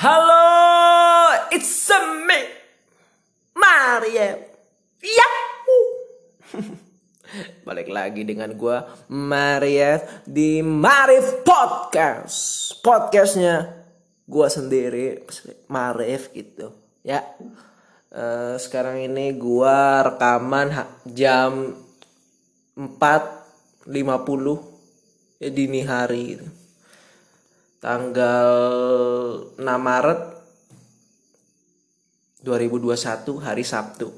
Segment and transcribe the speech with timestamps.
[0.00, 1.92] Halo, it's
[2.24, 2.40] me,
[3.52, 4.32] Maria.
[4.96, 5.80] Yahoo!
[7.68, 12.72] Balik lagi dengan gua Maria di Marif Podcast.
[12.80, 13.76] Podcastnya
[14.24, 15.20] gua sendiri,
[15.68, 16.72] Marif gitu.
[17.04, 17.20] Ya.
[18.08, 20.80] Eh, sekarang ini gua rekaman
[21.12, 21.76] jam
[22.72, 23.84] 4.50
[25.44, 26.59] ya dini hari gitu
[27.80, 28.52] tanggal
[29.56, 30.20] 6 Maret
[32.44, 34.12] 2021 hari Sabtu.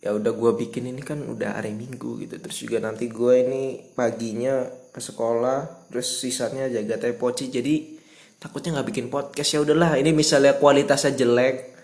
[0.00, 2.40] Ya udah gue bikin ini kan udah hari Minggu gitu.
[2.40, 8.00] Terus juga nanti gue ini paginya ke sekolah terus sisanya jaga teh poci jadi
[8.40, 9.52] takutnya nggak bikin podcast.
[9.52, 11.76] Ya udahlah ini misalnya kualitasnya jelek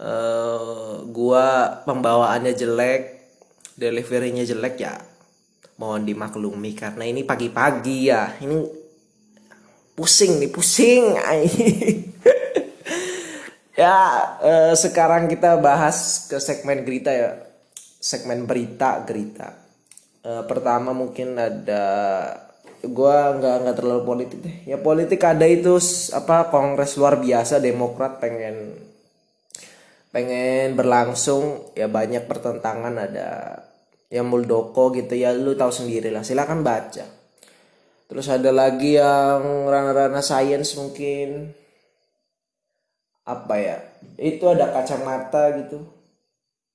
[0.00, 3.02] eh gua pembawaannya jelek
[3.76, 4.96] deliverynya jelek ya
[5.78, 6.72] mohon dimaklumi.
[6.74, 8.34] Karena ini pagi-pagi ya.
[8.40, 8.79] Ini
[9.94, 11.04] pusing nih pusing.
[13.80, 13.96] Ya
[14.44, 17.32] eh, sekarang kita bahas ke segmen berita ya.
[17.96, 19.56] Segmen berita berita
[20.20, 21.84] Eh, pertama mungkin ada
[22.84, 24.56] gua nggak nggak terlalu politik deh.
[24.68, 25.80] Ya politik ada itu
[26.12, 28.76] apa kongres luar biasa demokrat pengen
[30.12, 31.72] pengen berlangsung.
[31.72, 33.28] Ya banyak pertentangan ada.
[34.12, 36.20] Yang Muldoko gitu ya lu tahu sendiri lah.
[36.20, 37.19] Silakan baca
[38.10, 41.54] Terus ada lagi yang ranah-ranah sains mungkin
[43.22, 43.78] apa ya?
[44.18, 45.86] Itu ada kacamata gitu.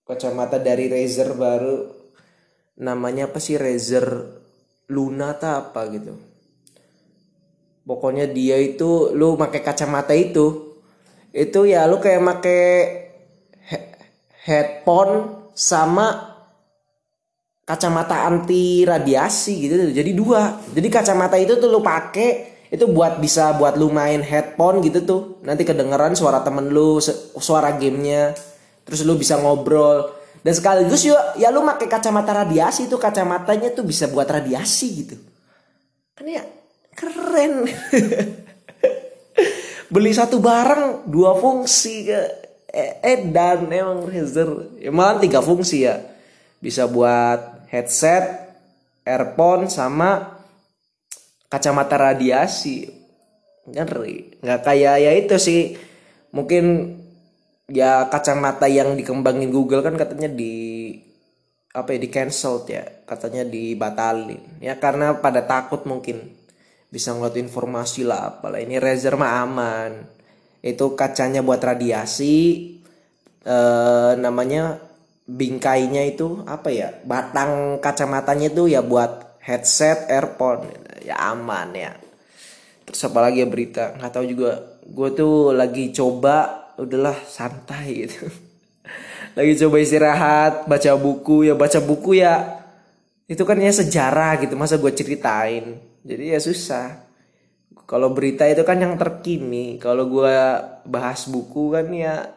[0.08, 1.92] Kacamata dari Razer baru
[2.80, 4.08] namanya apa sih Razer
[4.88, 6.16] Luna atau apa gitu.
[7.84, 10.72] Pokoknya dia itu lu pakai kacamata itu
[11.36, 12.64] itu ya lu kayak pakai
[13.68, 13.88] he-
[14.48, 16.35] headphone sama
[17.66, 19.92] kacamata anti radiasi gitu tuh.
[19.92, 20.62] Jadi dua.
[20.72, 25.22] Jadi kacamata itu tuh lu pakai itu buat bisa buat lu main headphone gitu tuh.
[25.42, 27.02] Nanti kedengeran suara temen lu,
[27.42, 28.38] suara gamenya.
[28.86, 30.14] Terus lu bisa ngobrol.
[30.46, 35.18] Dan sekaligus ya, ya lu pakai kacamata radiasi itu kacamatanya tuh bisa buat radiasi gitu.
[36.14, 36.46] Kan ya
[36.94, 37.66] keren.
[39.94, 42.20] Beli satu barang dua fungsi ke
[42.70, 44.78] eh, edan emang Razer.
[44.78, 46.14] Ya, malah tiga fungsi ya
[46.66, 48.56] bisa buat headset,
[49.04, 50.40] earphone sama
[51.52, 52.88] kacamata radiasi.
[53.68, 54.40] Ngeri.
[54.40, 55.62] Nggak kayak ya itu sih.
[56.32, 56.96] Mungkin
[57.70, 60.54] ya kacamata yang dikembangin Google kan katanya di
[61.76, 66.32] apa ya di cancel ya katanya dibatalin ya karena pada takut mungkin
[66.88, 69.92] bisa ngeliat informasi lah apalah ini Razer mah aman
[70.64, 72.38] itu kacanya buat radiasi
[73.44, 74.80] eh, namanya
[75.26, 76.94] bingkainya itu apa ya?
[77.04, 80.70] Batang kacamatanya itu ya buat headset earphone.
[81.02, 81.92] Ya aman ya.
[82.86, 83.98] Terus apa lagi ya berita?
[83.98, 84.52] Nggak tahu juga.
[84.86, 88.30] Gue tuh lagi coba udahlah santai gitu.
[89.36, 91.60] Lagi coba istirahat baca buku ya.
[91.60, 92.64] Baca buku ya
[93.28, 94.56] itu kan ya sejarah gitu.
[94.56, 95.76] Masa gue ceritain?
[96.08, 97.04] Jadi ya susah.
[97.84, 99.76] Kalau berita itu kan yang terkini.
[99.76, 100.32] Kalau gue
[100.88, 102.32] bahas buku kan ya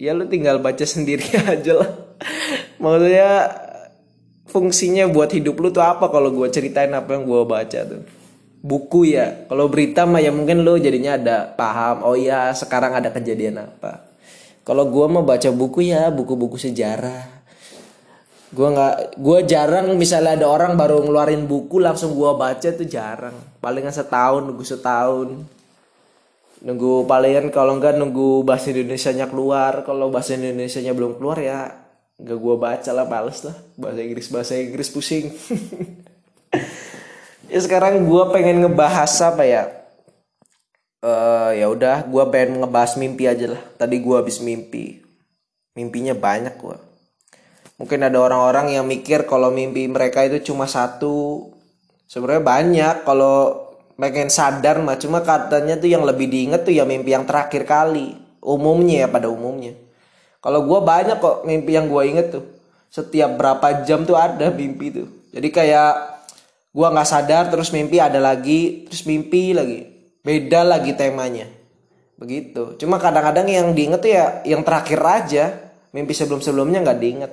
[0.00, 2.09] ya lu tinggal baca sendiri aja lah
[2.82, 3.30] maksudnya
[4.50, 8.02] fungsinya buat hidup lu tuh apa kalau gue ceritain apa yang gue baca tuh?
[8.60, 9.46] Buku ya.
[9.48, 14.10] Kalau berita mah ya mungkin lu jadinya ada paham oh ya sekarang ada kejadian apa.
[14.66, 17.40] Kalau gue mah baca buku ya buku-buku sejarah.
[18.50, 23.32] Gue nggak gue jarang misalnya ada orang baru ngeluarin buku langsung gue baca tuh jarang.
[23.62, 25.28] Palingan setahun nunggu setahun.
[26.60, 29.80] Nunggu palingan kalau enggak nunggu bahasa Indonesia nya keluar.
[29.88, 31.79] Kalau bahasa Indonesia nya belum keluar ya
[32.20, 33.56] nggak gue baca lah males lah.
[33.74, 35.32] Bahasa Inggris bahasa Inggris pusing.
[37.50, 39.66] Ya sekarang gue pengen ngebahas apa ya?
[41.02, 43.62] Eh ya udah gue pengen ngebahas mimpi aja lah.
[43.74, 45.02] Tadi gue habis mimpi.
[45.74, 46.78] Mimpinya banyak gue
[47.80, 51.50] mungkin ada orang-orang yang mikir kalau mimpi mereka itu cuma satu.
[52.06, 52.94] Sebenarnya banyak.
[53.02, 53.66] Kalau
[53.98, 58.14] pengen sadar mah cuma katanya tuh yang lebih diinget tuh ya mimpi yang terakhir kali.
[58.38, 59.89] Umumnya ya pada umumnya
[60.40, 62.44] kalau gue banyak kok mimpi yang gue inget tuh.
[62.90, 65.08] Setiap berapa jam tuh ada mimpi tuh.
[65.30, 65.92] Jadi kayak
[66.72, 69.86] gue nggak sadar terus mimpi ada lagi terus mimpi lagi.
[70.24, 71.46] Beda lagi temanya.
[72.16, 72.76] Begitu.
[72.80, 75.44] Cuma kadang-kadang yang diinget tuh ya yang terakhir aja.
[75.92, 77.32] Mimpi sebelum-sebelumnya nggak diinget.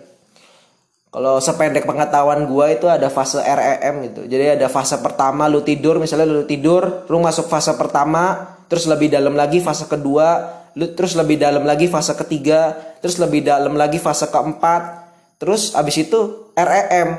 [1.07, 4.21] Kalau sependek pengetahuan gua itu ada fase REM gitu.
[4.27, 9.07] Jadi ada fase pertama lu tidur, misalnya lu tidur, lu masuk fase pertama, terus lebih
[9.07, 14.29] dalam lagi fase kedua, terus lebih dalam lagi fase ketiga, terus lebih dalam lagi fase
[14.29, 15.09] keempat,
[15.41, 17.09] terus abis itu REM,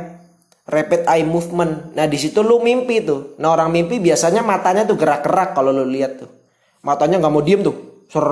[0.71, 1.97] rapid eye movement.
[1.99, 3.35] Nah di situ lu mimpi tuh.
[3.43, 6.31] Nah orang mimpi biasanya matanya tuh gerak-gerak kalau lu lihat tuh.
[6.87, 7.77] Matanya nggak mau diem tuh.
[8.09, 8.25] ser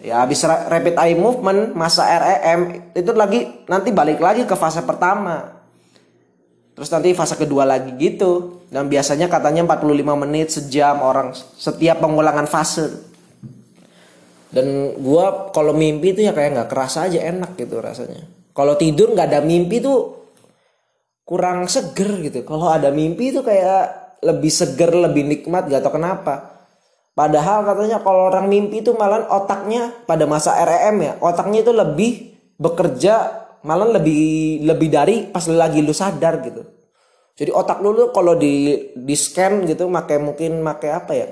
[0.00, 5.60] ya habis rapid eye movement masa REM itu lagi nanti balik lagi ke fase pertama
[6.72, 12.48] terus nanti fase kedua lagi gitu dan biasanya katanya 45 menit sejam orang setiap pengulangan
[12.48, 13.09] fase
[14.50, 19.14] dan gua kalau mimpi itu ya kayak nggak kerasa aja enak gitu rasanya kalau tidur
[19.14, 20.30] nggak ada mimpi tuh
[21.22, 26.60] kurang seger gitu kalau ada mimpi itu kayak lebih seger lebih nikmat gak tau kenapa
[27.20, 32.12] Padahal katanya kalau orang mimpi itu malah otaknya pada masa REM ya, otaknya itu lebih
[32.56, 33.14] bekerja
[33.60, 36.64] malah lebih lebih dari pas lagi lu sadar gitu.
[37.36, 41.28] Jadi otak lu, lu kalau di di scan gitu pakai mungkin pakai apa ya?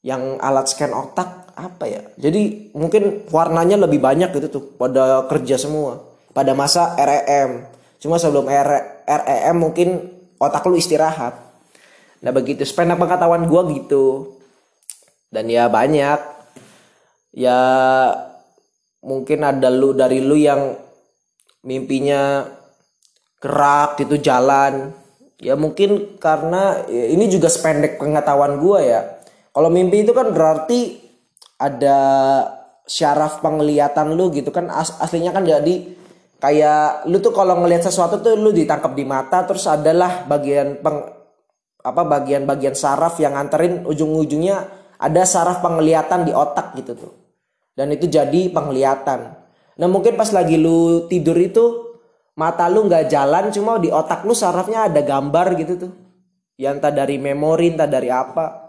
[0.00, 2.02] Yang alat scan otak apa ya?
[2.20, 6.04] Jadi mungkin warnanya lebih banyak gitu tuh pada kerja semua
[6.36, 7.64] pada masa REM.
[7.96, 10.04] Cuma sebelum REM mungkin
[10.36, 11.32] otak lu istirahat.
[12.20, 14.36] Nah begitu sependek pengetahuan gua gitu
[15.32, 16.20] dan ya banyak
[17.36, 17.60] ya
[19.04, 20.74] mungkin ada lu dari lu yang
[21.66, 22.46] mimpinya
[23.42, 24.96] gerak gitu jalan
[25.36, 29.00] ya mungkin karena ya ini juga sependek pengetahuan gue ya
[29.52, 31.05] kalau mimpi itu kan berarti
[31.56, 31.98] ada
[32.86, 35.96] syaraf penglihatan lu gitu kan As aslinya kan jadi
[36.38, 41.16] kayak lu tuh kalau ngelihat sesuatu tuh lu ditangkap di mata terus adalah bagian peng
[41.86, 44.56] apa bagian-bagian saraf yang nganterin ujung-ujungnya
[44.98, 47.12] ada saraf penglihatan di otak gitu tuh.
[47.76, 49.20] Dan itu jadi penglihatan.
[49.76, 51.94] Nah mungkin pas lagi lu tidur itu
[52.34, 55.92] mata lu nggak jalan cuma di otak lu sarafnya ada gambar gitu tuh.
[56.58, 58.65] Yang entah dari memori entah dari apa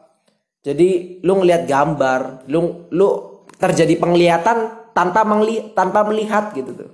[0.67, 3.07] jadi lu ngelihat gambar lu lu
[3.55, 6.91] terjadi penglihatan tanpa mengli tanpa melihat gitu tuh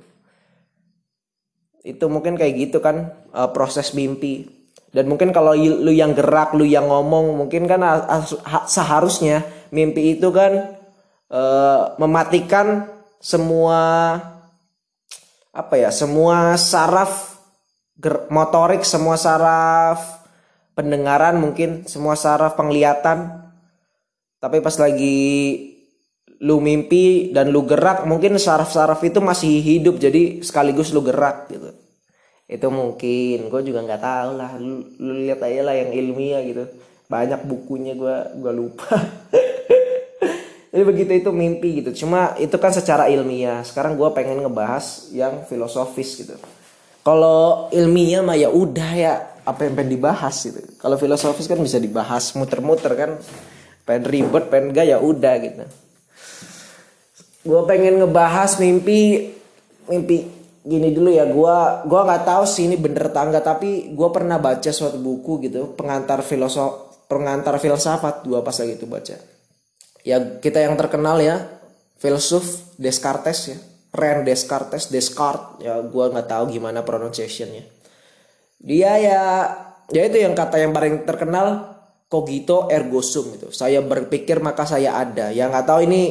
[1.81, 6.69] itu mungkin kayak gitu kan uh, proses mimpi dan mungkin kalau lu yang gerak, lu
[6.69, 7.81] yang ngomong, mungkin kan
[8.69, 9.41] seharusnya
[9.73, 10.77] mimpi itu kan
[11.33, 13.81] uh, mematikan semua
[15.49, 17.41] apa ya, semua saraf
[18.29, 20.21] motorik, semua saraf
[20.77, 23.42] pendengaran mungkin, semua saraf penglihatan.
[24.43, 25.15] Tapi pas lagi
[26.43, 31.71] lu mimpi dan lu gerak, mungkin saraf-saraf itu masih hidup jadi sekaligus lu gerak gitu.
[32.51, 33.47] Itu mungkin.
[33.47, 34.51] Gue juga nggak tahu lah.
[34.59, 36.67] Lu, lu lihat aja lah yang ilmiah gitu.
[37.07, 38.91] Banyak bukunya gue gue lupa.
[40.75, 42.03] Jadi begitu itu mimpi gitu.
[42.03, 43.63] Cuma itu kan secara ilmiah.
[43.63, 46.35] Sekarang gue pengen ngebahas yang filosofis gitu.
[47.07, 49.13] Kalau ilmiah mah ya udah ya
[49.47, 50.59] apa yang pengen dibahas gitu.
[50.75, 53.11] Kalau filosofis kan bisa dibahas muter-muter kan
[53.83, 55.63] pengen ribet pengen gak ya udah gitu.
[57.43, 59.31] Gue pengen ngebahas mimpi
[59.91, 61.27] mimpi gini dulu ya.
[61.27, 65.75] Gua gua nggak tahu sih ini bener tangga tapi gua pernah baca suatu buku gitu
[65.75, 69.15] pengantar filosof pengantar filsafat gua pas lagi itu baca.
[70.03, 71.47] Ya kita yang terkenal ya
[71.99, 73.57] filsuf Descartes ya
[73.91, 75.59] Ren Descartes Descartes.
[75.59, 77.67] Ya gua nggak tahu gimana pronunciationnya.
[78.63, 79.21] Dia ya
[79.91, 81.72] ya itu yang kata yang paling terkenal
[82.13, 83.49] cogito ergo sum itu.
[83.49, 85.33] Saya berpikir maka saya ada.
[85.33, 86.01] Yang nggak tahu ini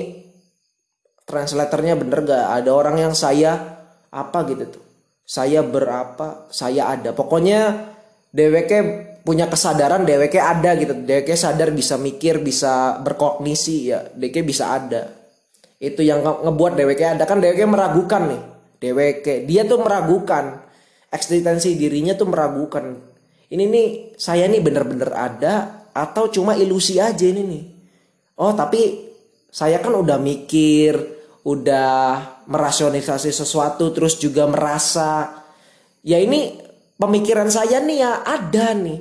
[1.23, 3.55] translatornya bener gak ada orang yang saya
[4.11, 4.85] apa gitu tuh.
[5.23, 7.15] Saya berapa saya ada.
[7.15, 7.87] Pokoknya
[8.35, 8.73] DWK
[9.23, 10.93] punya kesadaran DWK ada gitu.
[11.07, 14.03] DWK sadar bisa mikir bisa berkognisi ya.
[14.11, 15.07] DWK bisa ada.
[15.79, 17.25] Itu yang ngebuat DWK ada.
[17.31, 18.43] Kan DWK meragukan nih.
[18.83, 20.67] DWK dia tuh meragukan.
[21.15, 22.99] Eksistensi dirinya tuh meragukan.
[23.53, 27.65] Ini nih saya nih bener-bener ada atau cuma ilusi aja ini nih.
[28.41, 29.13] Oh tapi
[29.53, 30.97] saya kan udah mikir
[31.45, 32.19] udah
[32.49, 35.43] merasionalisasi sesuatu terus juga merasa
[36.01, 36.57] ya ini
[36.97, 39.01] pemikiran saya nih ya ada nih.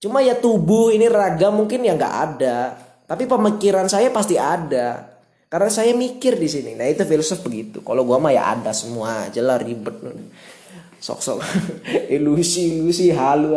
[0.00, 2.58] Cuma ya tubuh ini raga mungkin ya nggak ada.
[3.06, 5.14] Tapi pemikiran saya pasti ada.
[5.46, 6.74] Karena saya mikir di sini.
[6.74, 7.78] Nah itu filsuf begitu.
[7.80, 9.94] Kalau gua mah ya ada semua jelas ribet.
[10.98, 11.38] Sok sok
[12.16, 13.54] ilusi ilusi halu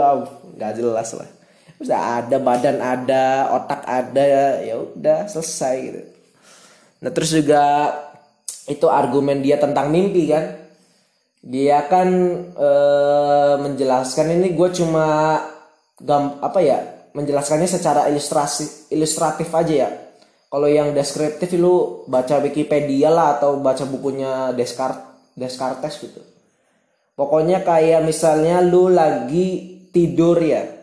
[0.60, 1.39] nggak jelas lah
[1.80, 6.02] udah ada badan ada otak ada ya udah selesai gitu.
[7.00, 7.64] Nah terus juga
[8.68, 10.60] itu argumen dia tentang mimpi kan?
[11.40, 12.10] Dia kan
[12.52, 12.70] e,
[13.64, 15.40] menjelaskan ini gue cuma
[16.04, 16.80] gam apa ya
[17.16, 19.90] menjelaskannya secara ilustrasi ilustratif aja ya.
[20.50, 26.20] Kalau yang deskriptif lu baca Wikipedia lah atau baca bukunya Descartes Descartes gitu.
[27.16, 30.79] Pokoknya kayak misalnya lu lagi tidur ya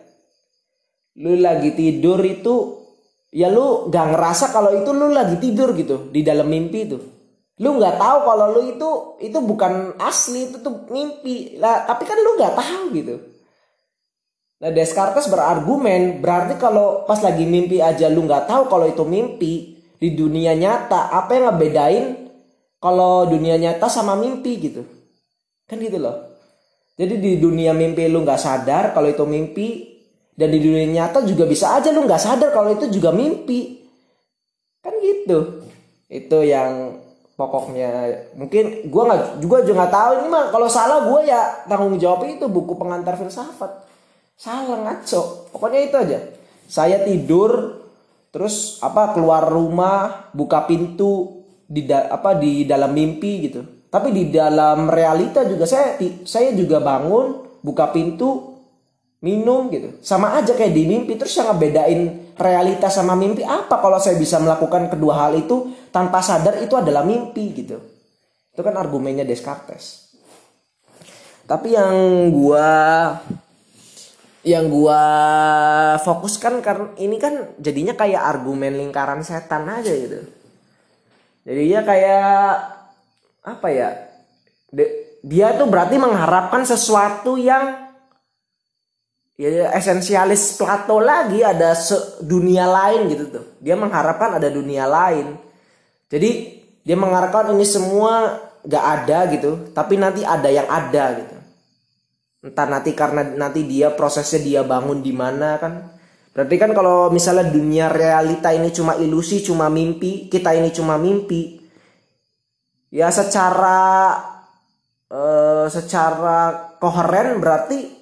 [1.17, 2.85] lu lagi tidur itu
[3.33, 6.99] ya lu gak ngerasa kalau itu lu lagi tidur gitu di dalam mimpi itu.
[7.57, 8.91] Lu nggak tahu kalau lu itu
[9.25, 11.57] itu bukan asli itu tuh mimpi.
[11.57, 13.17] Lah tapi kan lu nggak tahu gitu.
[14.61, 19.53] Nah Descartes berargumen berarti kalau pas lagi mimpi aja lu nggak tahu kalau itu mimpi
[19.97, 22.07] di dunia nyata apa yang ngebedain
[22.77, 24.85] kalau dunia nyata sama mimpi gitu?
[25.65, 26.37] Kan gitu loh.
[27.01, 29.96] Jadi di dunia mimpi lu nggak sadar kalau itu mimpi
[30.37, 33.89] dan di dunia nyata juga bisa aja lu nggak sadar kalau itu juga mimpi.
[34.85, 35.65] Kan gitu.
[36.13, 37.01] Itu yang
[37.41, 37.89] pokoknya.
[38.37, 40.11] Mungkin gua nggak juga juga nggak tahu.
[40.21, 43.89] Ini mah kalau salah gua ya tanggung jawab itu buku pengantar filsafat.
[44.37, 45.49] Salah ngaco.
[45.57, 46.19] Pokoknya itu aja.
[46.69, 47.81] Saya tidur
[48.29, 53.65] terus apa keluar rumah buka pintu di da, apa di dalam mimpi gitu.
[53.89, 55.97] Tapi di dalam realita juga saya
[56.29, 58.56] saya juga bangun buka pintu
[59.25, 59.97] minum gitu.
[60.05, 63.81] Sama aja kayak di mimpi terus yang ngebedain realita sama mimpi apa?
[63.81, 67.81] Kalau saya bisa melakukan kedua hal itu tanpa sadar itu adalah mimpi gitu.
[68.53, 70.13] Itu kan argumennya Descartes.
[71.47, 71.95] Tapi yang
[72.35, 72.69] gua
[74.47, 75.03] yang gua
[76.03, 80.27] fokuskan karena ini kan jadinya kayak argumen lingkaran setan aja gitu.
[81.47, 82.51] Jadinya kayak
[83.47, 83.89] apa ya?
[85.23, 87.86] Dia tuh berarti mengharapkan sesuatu yang
[89.37, 91.77] ya esensialis Plato lagi ada
[92.25, 93.45] dunia lain gitu tuh.
[93.61, 95.37] Dia mengharapkan ada dunia lain.
[96.09, 96.31] Jadi
[96.83, 101.37] dia mengharapkan ini semua gak ada gitu tapi nanti ada yang ada gitu.
[102.47, 105.95] Entah nanti karena nanti dia prosesnya dia bangun di mana kan.
[106.37, 111.65] Berarti kan kalau misalnya dunia realita ini cuma ilusi cuma mimpi kita ini cuma mimpi
[112.93, 113.81] ya secara
[115.09, 116.39] uh, secara
[116.77, 117.96] koheren berarti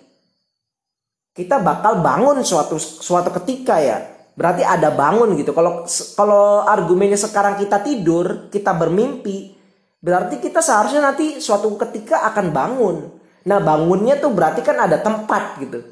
[1.34, 3.98] kita bakal bangun suatu suatu ketika ya
[4.38, 9.54] berarti ada bangun gitu kalau kalau argumennya sekarang kita tidur kita bermimpi
[9.98, 12.96] berarti kita seharusnya nanti suatu ketika akan bangun
[13.44, 15.84] Nah bangunnya tuh berarti kan ada tempat gitu.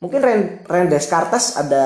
[0.00, 0.20] Mungkin
[0.64, 1.84] Ren Descartes ada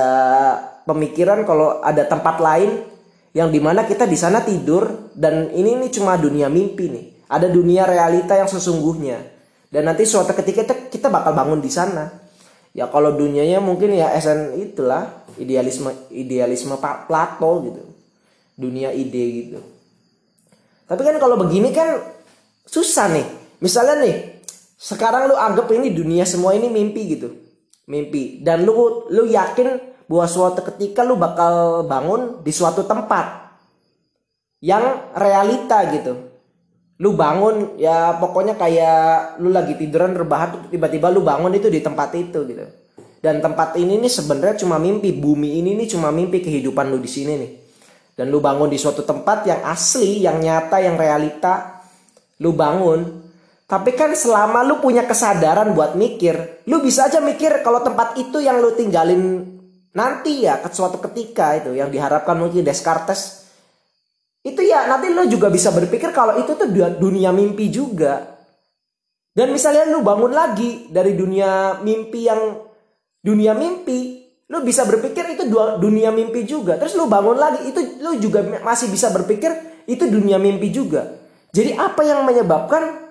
[0.86, 2.86] pemikiran kalau ada tempat lain
[3.30, 7.06] yang di mana kita di sana tidur dan ini ini cuma dunia mimpi nih.
[7.30, 9.18] Ada dunia realita yang sesungguhnya.
[9.70, 12.10] Dan nanti suatu ketika kita, kita bakal bangun di sana.
[12.70, 17.82] Ya kalau dunianya mungkin ya esen itulah idealisme idealisme Pak Plato gitu.
[18.54, 19.58] Dunia ide gitu.
[20.86, 21.98] Tapi kan kalau begini kan
[22.66, 23.26] susah nih.
[23.60, 24.40] Misalnya nih,
[24.80, 27.28] sekarang lu anggap ini dunia semua ini mimpi gitu
[27.90, 33.50] mimpi dan lu lu yakin bahwa suatu ketika lu bakal bangun di suatu tempat
[34.62, 36.29] yang realita gitu
[37.00, 42.12] lu bangun ya pokoknya kayak lu lagi tiduran rebahan tiba-tiba lu bangun itu di tempat
[42.12, 42.64] itu gitu.
[43.20, 47.08] Dan tempat ini nih sebenarnya cuma mimpi bumi ini nih cuma mimpi kehidupan lu di
[47.08, 47.50] sini nih.
[48.16, 51.84] Dan lu bangun di suatu tempat yang asli yang nyata yang realita
[52.40, 53.28] lu bangun.
[53.64, 58.42] Tapi kan selama lu punya kesadaran buat mikir, lu bisa aja mikir kalau tempat itu
[58.42, 59.46] yang lu tinggalin
[59.94, 63.39] nanti ya ke suatu ketika itu yang diharapkan mungkin Descartes.
[64.40, 68.40] Itu ya nanti lu juga bisa berpikir kalau itu tuh dunia mimpi juga.
[69.30, 72.58] Dan misalnya lu bangun lagi dari dunia mimpi yang
[73.20, 75.46] dunia mimpi, lu bisa berpikir itu
[75.78, 76.80] dunia mimpi juga.
[76.80, 81.20] Terus lu bangun lagi itu lu juga masih bisa berpikir itu dunia mimpi juga.
[81.52, 83.10] Jadi apa yang menyebabkan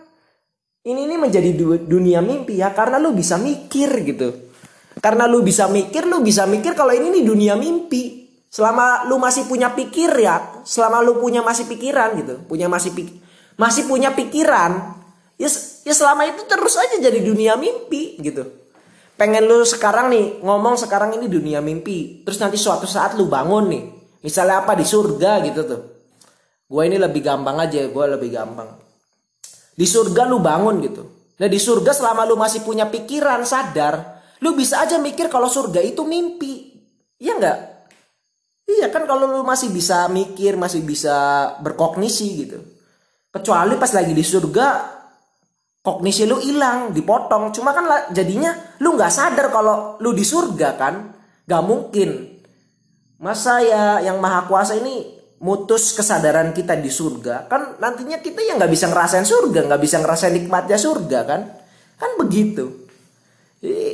[0.88, 1.50] ini ini menjadi
[1.86, 4.50] dunia mimpi ya karena lu bisa mikir gitu
[5.00, 8.19] karena lu bisa mikir lu bisa mikir kalau ini nih dunia mimpi
[8.50, 13.10] selama lu masih punya pikir ya selama lu punya masih pikiran gitu punya masih pik
[13.56, 14.98] masih punya pikiran
[15.38, 15.50] ya
[15.86, 18.46] ya selama itu terus aja jadi dunia mimpi gitu
[19.16, 23.70] pengen lu sekarang nih ngomong sekarang ini dunia mimpi terus nanti suatu saat lu bangun
[23.70, 23.84] nih
[24.26, 25.82] misalnya apa di surga gitu tuh
[26.70, 28.90] gue ini lebih gampang aja gue lebih gampang
[29.80, 31.04] di surga lu bangun gitu.
[31.40, 35.80] Nah di surga selama lu masih punya pikiran sadar, lu bisa aja mikir kalau surga
[35.80, 36.76] itu mimpi.
[37.16, 37.58] Iya nggak?
[38.70, 42.62] Iya kan kalau lu masih bisa mikir, masih bisa berkognisi gitu.
[43.34, 44.68] Kecuali pas lagi di surga,
[45.82, 47.50] kognisi lu hilang, dipotong.
[47.50, 48.54] Cuma kan jadinya
[48.86, 50.96] lu nggak sadar kalau lu di surga kan?
[51.50, 52.38] Gak mungkin.
[53.18, 58.60] Masa ya yang maha kuasa ini mutus kesadaran kita di surga kan nantinya kita ya
[58.60, 61.42] nggak bisa ngerasain surga nggak bisa ngerasain nikmatnya surga kan
[61.96, 62.92] kan begitu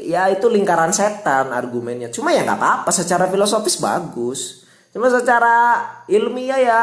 [0.09, 4.64] ya itu lingkaran setan argumennya cuma ya nggak apa-apa secara filosofis bagus
[4.95, 6.81] cuma secara ilmiah ya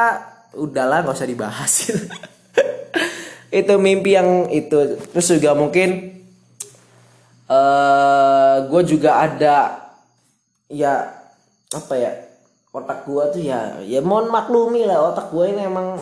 [0.52, 1.72] udahlah nggak usah dibahas.
[3.52, 4.96] Itu mimpi yang itu.
[5.12, 6.20] Terus juga mungkin
[7.48, 9.56] uh, eh, gue juga ada
[10.72, 11.04] ya
[11.72, 12.12] apa ya
[12.72, 16.00] otak gua tuh ya ya mohon maklumi lah otak gua ini emang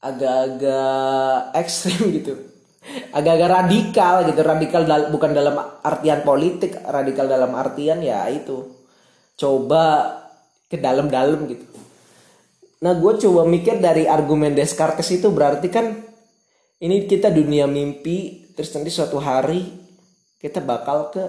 [0.00, 2.34] agak-agak ekstrim gitu.
[3.12, 8.72] Agak-agak radikal gitu radikal dal bukan dalam artian politik radikal dalam artian ya itu.
[9.36, 9.84] Coba
[10.66, 11.66] ke dalam-dalam gitu.
[12.82, 15.96] Nah gue coba mikir dari argumen Descartes itu berarti kan
[16.82, 19.64] ini kita dunia mimpi terus nanti suatu hari
[20.36, 21.24] kita bakal ke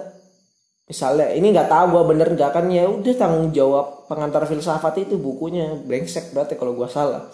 [0.84, 5.16] misalnya ini nggak tahu gue bener nggak kan ya udah tanggung jawab pengantar filsafat itu
[5.16, 7.32] bukunya brengsek berarti kalau gue salah.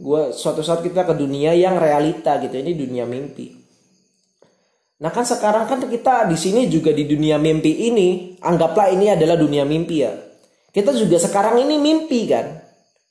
[0.00, 3.52] Gue suatu saat kita ke dunia yang realita gitu ini dunia mimpi.
[5.00, 9.36] Nah kan sekarang kan kita di sini juga di dunia mimpi ini anggaplah ini adalah
[9.36, 10.29] dunia mimpi ya
[10.70, 12.46] kita juga sekarang ini mimpi kan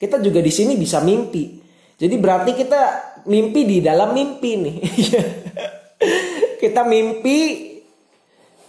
[0.00, 1.60] kita juga di sini bisa mimpi
[2.00, 2.80] jadi berarti kita
[3.28, 4.76] mimpi di dalam mimpi nih
[6.62, 7.38] kita mimpi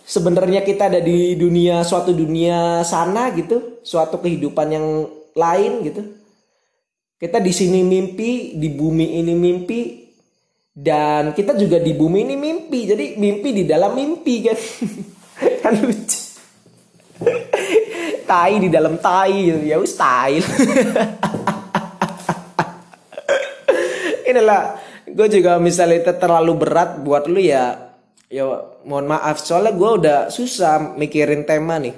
[0.04, 4.88] sebenarnya kita ada di dunia suatu dunia sana gitu suatu kehidupan yang
[5.36, 6.22] lain gitu
[7.22, 10.10] kita di sini mimpi, di bumi ini mimpi,
[10.74, 12.90] dan kita juga di bumi ini mimpi.
[12.90, 14.58] Jadi mimpi di dalam mimpi kan.
[15.62, 16.20] kan lucu.
[18.32, 19.60] Tai di dalam tai gitu.
[19.68, 20.40] Ya us tai.
[24.32, 24.80] Inilah
[25.12, 27.92] gue juga misalnya itu terlalu berat buat lu ya
[28.32, 28.48] ya
[28.88, 31.92] mohon maaf soalnya gue udah susah mikirin tema nih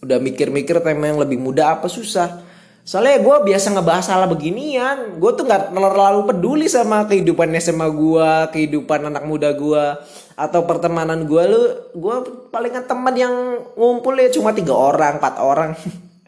[0.00, 2.45] udah mikir-mikir tema yang lebih mudah apa susah
[2.86, 5.18] Soalnya gue biasa ngebahas hal beginian.
[5.18, 9.84] Gue tuh nggak terlalu peduli sama kehidupan SMA gue, kehidupan anak muda gue,
[10.38, 11.42] atau pertemanan gue.
[11.50, 11.62] Lu,
[11.98, 12.16] gue
[12.54, 13.34] palingan teman yang
[13.74, 15.74] ngumpul ya cuma tiga orang, empat orang.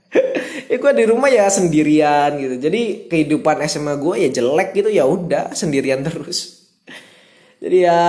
[0.70, 2.58] ya gue di rumah ya sendirian gitu.
[2.58, 6.57] Jadi kehidupan SMA gue ya jelek gitu ya udah sendirian terus
[7.58, 8.00] jadi ya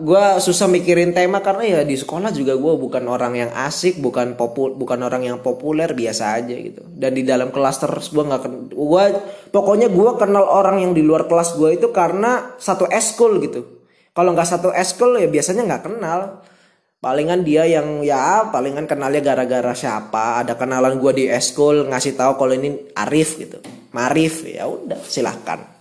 [0.00, 4.32] gue susah mikirin tema karena ya di sekolah juga gue bukan orang yang asik bukan
[4.32, 6.80] popul bukan orang yang populer biasa aja gitu.
[6.88, 9.04] Dan di dalam kelas terus gue nggak gue
[9.52, 13.84] pokoknya gue kenal orang yang di luar kelas gue itu karena satu eskul gitu.
[14.16, 16.40] Kalau nggak satu eskul ya biasanya nggak kenal.
[17.04, 22.40] Palingan dia yang ya palingan kenalnya gara-gara siapa ada kenalan gue di eskul ngasih tahu
[22.40, 23.60] kalau ini Arif gitu.
[23.92, 25.73] Marif ya udah silahkan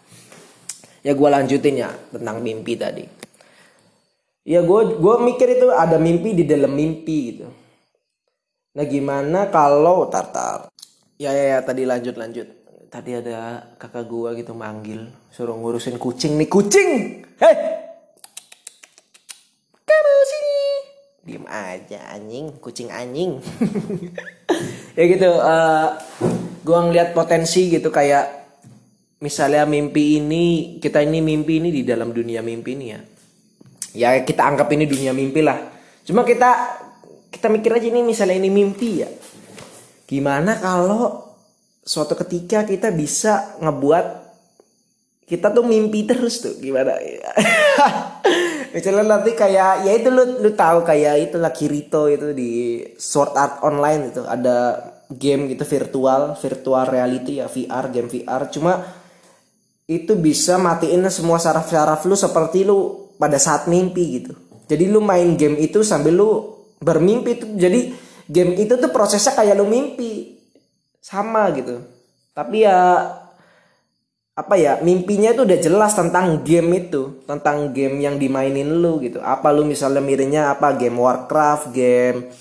[1.04, 3.06] ya gue lanjutin ya tentang mimpi tadi.
[4.44, 7.48] Ya gue gue mikir itu ada mimpi di dalam mimpi gitu.
[8.74, 10.72] Nah gimana kalau tartar
[11.20, 12.48] ya ya ya tadi lanjut lanjut.
[12.88, 16.46] Tadi ada kakak gue gitu manggil suruh ngurusin kucing nih.
[16.46, 16.89] Kucing!
[17.42, 17.56] Hei!
[19.82, 20.62] Kamu sini!
[21.26, 22.54] Diem aja anjing.
[22.62, 23.38] Kucing anjing.
[24.94, 25.88] Ya gitu uh, eh,
[26.62, 28.43] gue ngeliat potensi gitu kayak
[29.24, 33.00] misalnya mimpi ini kita ini mimpi ini di dalam dunia mimpi ini ya.
[33.96, 35.72] Ya kita anggap ini dunia mimpi lah.
[36.04, 36.52] Cuma kita
[37.32, 39.08] kita mikir aja ini misalnya ini mimpi ya.
[40.04, 41.32] Gimana kalau
[41.80, 44.06] suatu ketika kita bisa ngebuat
[45.24, 47.00] kita tuh mimpi terus tuh gimana?
[48.74, 53.34] Misalnya nanti kayak ya itu lu lu tahu kayak itu lah Kirito itu di Sword
[53.38, 54.26] Art Online itu.
[54.26, 54.58] Ada
[55.14, 59.03] game gitu virtual virtual reality ya VR game VR cuma
[59.88, 64.34] itu bisa matiin semua saraf-saraf lu seperti lu pada saat mimpi gitu.
[64.67, 66.30] Jadi lu main game itu sambil lu
[66.80, 67.91] bermimpi itu jadi
[68.28, 70.39] game itu tuh prosesnya kayak lu mimpi.
[71.04, 71.84] Sama gitu.
[72.32, 73.12] Tapi ya
[74.34, 79.22] apa ya mimpinya itu udah jelas tentang game itu tentang game yang dimainin lu gitu
[79.22, 82.34] apa lu misalnya miripnya apa game Warcraft game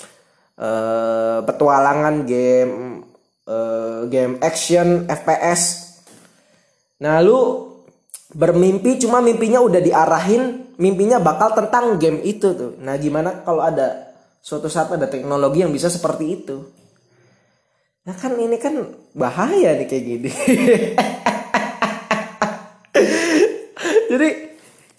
[0.57, 3.05] uh, petualangan game
[3.45, 5.82] uh, game action FPS
[7.03, 7.67] Nah lu
[8.31, 12.79] bermimpi cuma mimpinya udah diarahin mimpinya bakal tentang game itu tuh.
[12.79, 16.63] Nah gimana kalau ada suatu saat ada teknologi yang bisa seperti itu?
[18.07, 18.87] Nah kan ini kan
[19.19, 20.31] bahaya nih kayak gini.
[24.13, 24.29] Jadi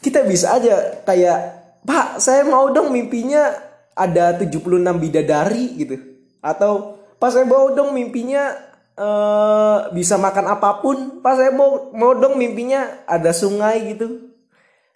[0.03, 3.51] kita bisa aja kayak Pak saya mau dong mimpinya
[3.95, 4.59] ada 76
[4.99, 5.95] bidadari gitu.
[6.43, 11.19] Atau Pak saya mau dong mimpinya uh, bisa makan apa pun.
[11.21, 14.33] Pas saya mau mau dong mimpinya ada sungai gitu.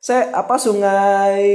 [0.01, 1.45] Saya apa sungai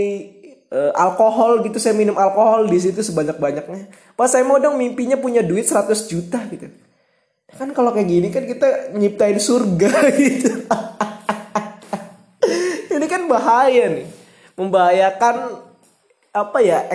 [0.71, 1.77] uh, alkohol gitu.
[1.83, 3.91] Saya minum alkohol di situ sebanyak banyaknya
[4.23, 6.71] pas saya mau dong mimpinya punya duit 100 juta gitu.
[7.53, 10.63] Kan kalau kayak gini kan kita nyiptain surga gitu.
[12.95, 14.07] Ini kan bahaya nih.
[14.55, 15.59] Membahayakan
[16.33, 16.87] apa ya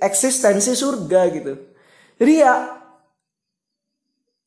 [0.00, 1.58] eksistensi surga gitu.
[2.14, 2.77] Jadi ya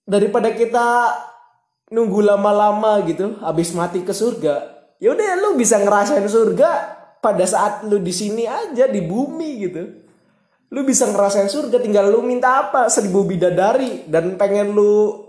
[0.05, 1.15] daripada kita
[1.91, 7.85] nunggu lama-lama gitu habis mati ke surga ya udah lu bisa ngerasain surga pada saat
[7.85, 9.83] lu di sini aja di bumi gitu.
[10.71, 12.89] Lu bisa ngerasain surga tinggal lu minta apa?
[12.89, 15.21] Seribu bidadari dan pengen lu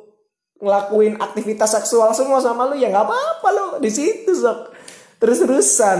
[0.63, 4.73] ngelakuin aktivitas seksual semua sama lu ya nggak apa-apa lu di situ sok.
[5.21, 5.99] Terus-terusan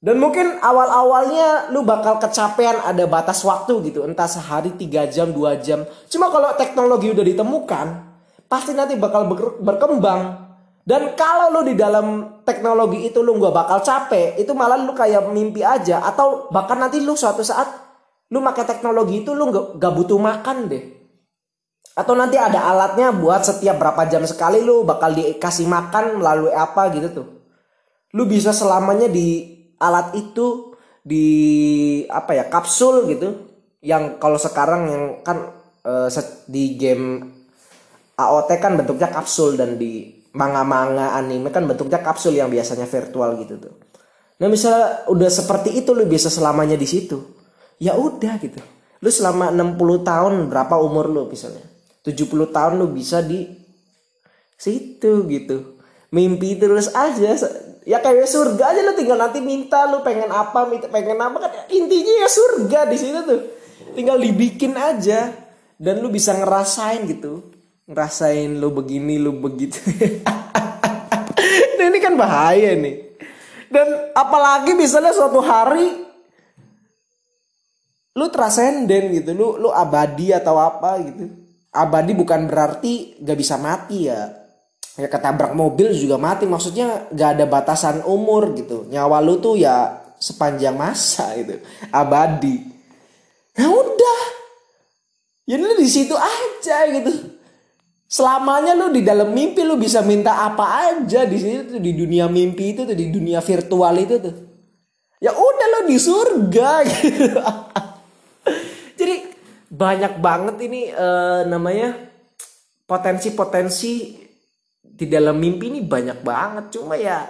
[0.00, 4.08] dan mungkin awal-awalnya lu bakal kecapean ada batas waktu gitu.
[4.08, 5.84] Entah sehari tiga jam dua jam.
[6.08, 7.86] Cuma kalau teknologi udah ditemukan
[8.48, 9.28] pasti nanti bakal
[9.60, 10.48] berkembang.
[10.80, 15.28] Dan kalau lu di dalam teknologi itu lu nggak bakal capek itu malah lu kayak
[15.36, 16.00] mimpi aja.
[16.00, 17.68] Atau bahkan nanti lu suatu saat
[18.32, 20.84] lu pakai teknologi itu lu nggak gak butuh makan deh.
[21.92, 26.88] Atau nanti ada alatnya buat setiap berapa jam sekali lu bakal dikasih makan melalui apa
[26.96, 27.28] gitu tuh.
[28.16, 31.26] Lu bisa selamanya di alat itu di
[32.06, 33.28] apa ya kapsul gitu
[33.80, 35.56] yang kalau sekarang yang kan
[35.88, 36.08] uh,
[36.44, 37.32] di game
[38.20, 43.56] AOT kan bentuknya kapsul dan di manga-manga anime kan bentuknya kapsul yang biasanya virtual gitu
[43.56, 43.74] tuh.
[44.40, 47.16] Nah misalnya udah seperti itu lu bisa selamanya di situ.
[47.80, 48.60] Ya udah gitu.
[49.00, 51.64] Lu selama 60 tahun berapa umur lu misalnya?
[52.04, 53.48] 70 tahun lu bisa di
[54.60, 55.80] situ gitu.
[56.12, 57.36] Mimpi terus aja
[57.84, 61.50] ya kayak surga aja lu tinggal nanti minta lu pengen apa minta pengen apa kan
[61.72, 63.40] intinya ya surga di situ tuh.
[63.96, 65.32] Tinggal dibikin aja.
[65.80, 67.40] Dan lu bisa ngerasain gitu.
[67.88, 69.80] Ngerasain lu begini lu begitu.
[71.80, 73.10] Nah ini kan bahaya nih
[73.70, 76.10] dan apalagi misalnya suatu hari
[78.18, 81.30] lu transenden gitu lu lu abadi atau apa gitu.
[81.70, 84.26] Abadi bukan berarti gak bisa mati ya
[84.98, 86.48] ya ketabrak mobil juga mati.
[86.48, 88.88] Maksudnya gak ada batasan umur gitu.
[88.90, 91.60] Nyawa lu tuh ya sepanjang masa itu
[91.92, 92.64] abadi.
[93.58, 94.22] Nah udah.
[95.48, 97.40] Ya lu di situ aja gitu.
[98.10, 101.26] Selamanya lu di dalam mimpi lu bisa minta apa aja.
[101.26, 104.34] Di situ di dunia mimpi itu tuh di dunia virtual itu tuh.
[105.20, 107.38] Ya udah lo di surga gitu.
[108.96, 109.16] Jadi
[109.70, 111.96] banyak banget ini uh, namanya
[112.88, 114.18] potensi-potensi
[114.80, 116.64] di dalam mimpi ini banyak banget.
[116.76, 117.24] Cuma ya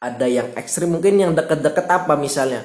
[0.00, 2.64] ada yang ekstrim mungkin yang deket-deket apa misalnya.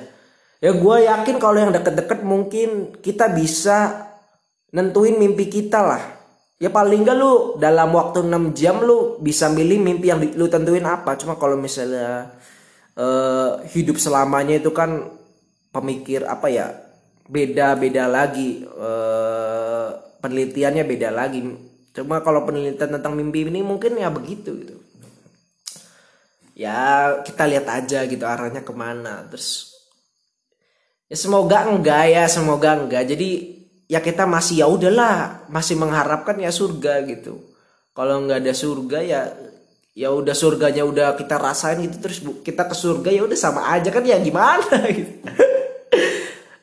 [0.61, 4.07] Ya gue yakin kalau yang deket-deket mungkin kita bisa
[4.69, 6.03] nentuin mimpi kita lah.
[6.61, 10.85] Ya paling gak lu dalam waktu 6 jam lu bisa milih mimpi yang lu tentuin
[10.85, 11.17] apa.
[11.17, 12.37] Cuma kalau misalnya
[12.93, 15.09] uh, hidup selamanya itu kan
[15.73, 16.69] pemikir apa ya
[17.25, 18.61] beda-beda lagi.
[18.77, 24.75] Uh, penelitiannya beda lagi Cuma kalau penelitian tentang mimpi ini mungkin ya begitu gitu.
[26.55, 29.27] Ya kita lihat aja gitu arahnya ke mana.
[29.27, 29.75] Terus
[31.11, 33.03] ya semoga enggak ya semoga enggak.
[33.11, 33.29] Jadi
[33.91, 37.43] ya kita masih ya udahlah masih mengharapkan ya surga gitu.
[37.91, 39.21] Kalau nggak ada surga ya
[39.91, 43.91] ya udah surganya udah kita rasain gitu terus kita ke surga ya udah sama aja
[43.91, 45.11] kan ya gimana gitu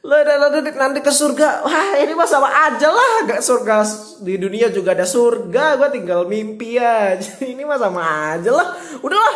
[0.09, 1.69] nanti, nanti ke surga.
[1.69, 3.29] Wah ini mah sama aja lah.
[3.29, 3.85] Gak surga
[4.25, 5.77] di dunia juga ada surga.
[5.77, 7.29] Gue tinggal mimpi aja.
[7.53, 8.73] Ini mah sama aja lah.
[9.05, 9.35] Udahlah.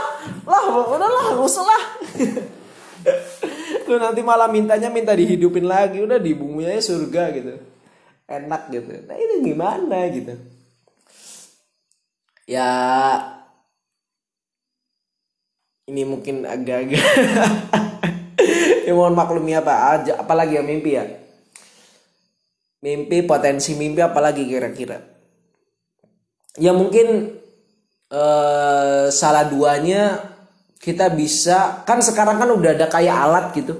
[0.48, 0.62] Lah
[0.96, 1.24] udahlah.
[1.36, 1.82] Gak usah lah.
[3.90, 6.00] Lu nanti malah mintanya minta dihidupin lagi.
[6.00, 7.52] Udah di bumi aja surga gitu.
[8.24, 8.88] Enak gitu.
[9.04, 10.34] Nah ini gimana gitu.
[12.48, 12.70] Ya
[15.90, 17.04] ini mungkin agak-agak
[18.82, 21.04] ya mohon maklumi apa aja apalagi ya mimpi ya?
[22.82, 24.98] Mimpi potensi mimpi apalagi kira-kira?
[26.58, 27.38] Ya mungkin
[28.10, 30.18] eh, salah duanya
[30.82, 33.74] kita bisa kan sekarang kan udah ada kayak alat gitu.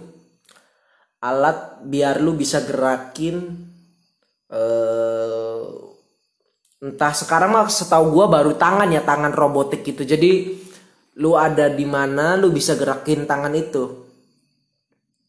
[1.23, 3.67] Alat biar lu bisa gerakin
[4.51, 5.67] eh,
[6.83, 10.07] entah sekarang mah setahu gua baru tangan ya tangan robotik gitu.
[10.07, 10.63] Jadi
[11.19, 14.02] lu ada di mana lu bisa gerakin tangan itu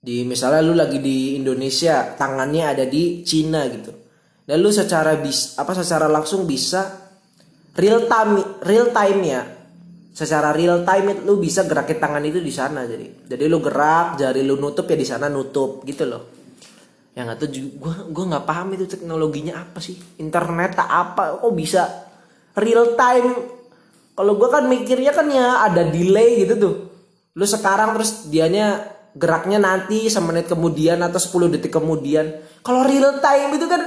[0.04, 3.96] di misalnya lu lagi di Indonesia tangannya ada di Cina gitu.
[4.44, 7.08] Dan lu secara bis apa secara langsung bisa
[7.80, 9.42] real time real time ya.
[10.12, 13.32] Secara real time itu lu bisa gerakin tangan itu di sana jadi.
[13.32, 16.24] Jadi lu gerak jari lu nutup ya di sana nutup gitu loh.
[17.16, 19.96] Yang atau juga gue gue nggak paham itu teknologinya apa sih.
[20.20, 21.88] Internet tak apa kok bisa
[22.60, 23.32] real time?
[24.20, 26.76] Kalau gue kan mikirnya kan ya ada delay gitu tuh.
[27.40, 32.34] Lu sekarang terus dianya geraknya nanti semenit kemudian atau 10 detik kemudian.
[32.66, 33.82] Kalau real time itu kan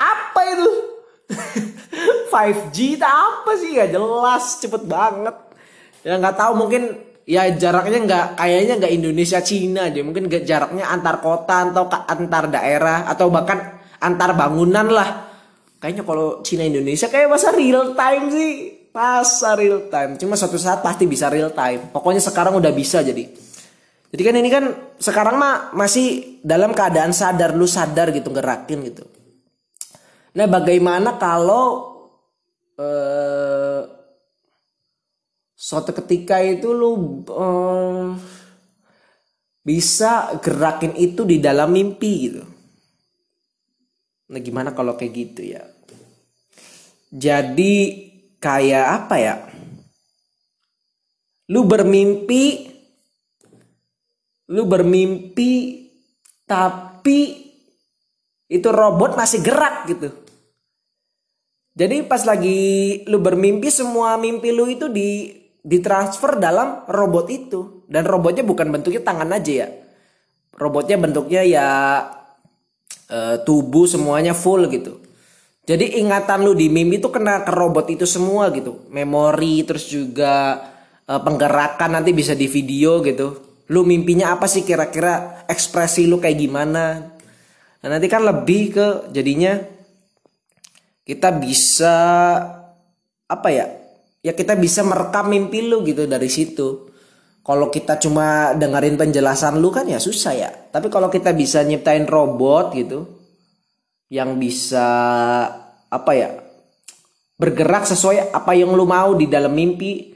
[0.00, 0.70] apa itu?
[2.32, 5.36] 5G itu apa sih Gak jelas cepet banget.
[6.04, 11.24] Ya nggak tahu mungkin ya jaraknya nggak kayaknya nggak Indonesia Cina aja mungkin jaraknya antar
[11.24, 15.32] kota atau antar daerah atau bahkan antar bangunan lah.
[15.80, 18.52] Kayaknya kalau Cina Indonesia kayak masa real time sih
[18.94, 23.26] masa real time cuma suatu saat pasti bisa real time pokoknya sekarang udah bisa jadi
[24.14, 29.02] jadi kan ini kan sekarang mah masih dalam keadaan sadar lu sadar gitu gerakin gitu.
[30.38, 31.98] Nah bagaimana kalau
[32.78, 33.82] eh,
[35.58, 38.06] suatu ketika itu lu eh,
[39.66, 42.46] bisa gerakin itu di dalam mimpi gitu.
[44.30, 45.66] Nah gimana kalau kayak gitu ya?
[47.10, 47.74] Jadi
[48.38, 49.34] kayak apa ya?
[51.50, 52.73] Lu bermimpi,
[54.54, 55.82] lu bermimpi,
[56.46, 57.42] tapi
[58.46, 60.14] itu robot masih gerak gitu.
[61.74, 67.82] Jadi pas lagi lu bermimpi semua mimpi lu itu di ditransfer dalam robot itu.
[67.90, 69.68] Dan robotnya bukan bentuknya tangan aja ya.
[70.54, 71.68] Robotnya bentuknya ya
[73.10, 75.02] e, tubuh semuanya full gitu.
[75.66, 78.86] Jadi ingatan lu di mimpi itu kena ke robot itu semua gitu.
[78.86, 80.62] Memori terus juga
[81.02, 86.36] e, penggerakan nanti bisa di video gitu lu mimpinya apa sih kira-kira ekspresi lu kayak
[86.36, 87.14] gimana
[87.80, 89.56] nah, nanti kan lebih ke jadinya
[91.04, 91.96] kita bisa
[93.28, 93.66] apa ya
[94.24, 96.88] ya kita bisa merekam mimpi lu gitu dari situ.
[97.44, 100.50] Kalau kita cuma dengerin penjelasan lu kan ya susah ya.
[100.72, 103.04] Tapi kalau kita bisa nyiptain robot gitu
[104.08, 104.88] yang bisa
[105.92, 106.40] apa ya
[107.36, 110.13] bergerak sesuai apa yang lu mau di dalam mimpi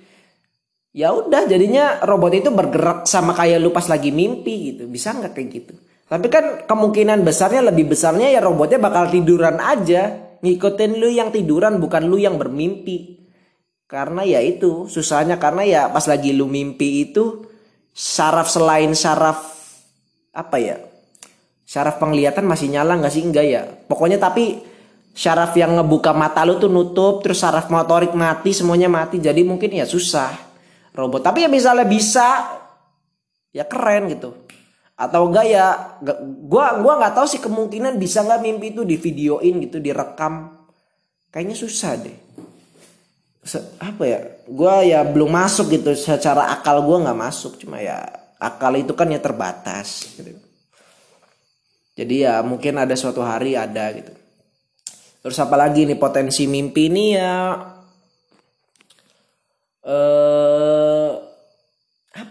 [0.99, 4.91] ya udah jadinya robot itu bergerak sama kayak lu pas lagi mimpi gitu.
[4.91, 5.75] Bisa nggak kayak gitu?
[6.11, 10.27] Tapi kan kemungkinan besarnya lebih besarnya ya robotnya bakal tiduran aja.
[10.43, 13.23] Ngikutin lu yang tiduran bukan lu yang bermimpi.
[13.87, 17.47] Karena ya itu susahnya karena ya pas lagi lu mimpi itu
[17.95, 19.39] saraf selain saraf
[20.37, 20.77] apa ya
[21.65, 23.23] saraf penglihatan masih nyala nggak sih?
[23.23, 23.63] Enggak ya.
[23.87, 24.67] Pokoknya tapi
[25.15, 29.23] saraf yang ngebuka mata lu tuh nutup terus saraf motorik mati semuanya mati.
[29.23, 30.48] Jadi mungkin ya susah
[30.99, 31.23] robot.
[31.23, 32.59] Tapi ya misalnya bisa
[33.55, 34.35] ya keren gitu.
[34.99, 35.67] Atau enggak ya
[36.43, 40.67] gua gua nggak tahu sih kemungkinan bisa nggak mimpi itu di videoin gitu direkam.
[41.31, 42.19] Kayaknya susah deh.
[43.81, 45.95] Apa ya gue ya belum masuk gitu.
[45.95, 48.05] Secara akal gue nggak masuk cuma ya
[48.37, 50.37] akal itu kan ya terbatas gitu.
[51.99, 54.13] Jadi ya mungkin ada suatu hari ada gitu.
[55.19, 57.35] Terus apa lagi nih potensi mimpi ini ya?
[59.83, 60.58] Eh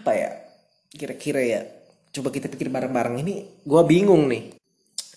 [0.08, 0.32] apa ya?
[0.88, 1.60] Kira-kira ya.
[2.16, 3.20] Coba kita pikir bareng-bareng.
[3.20, 4.56] Ini gue bingung nih.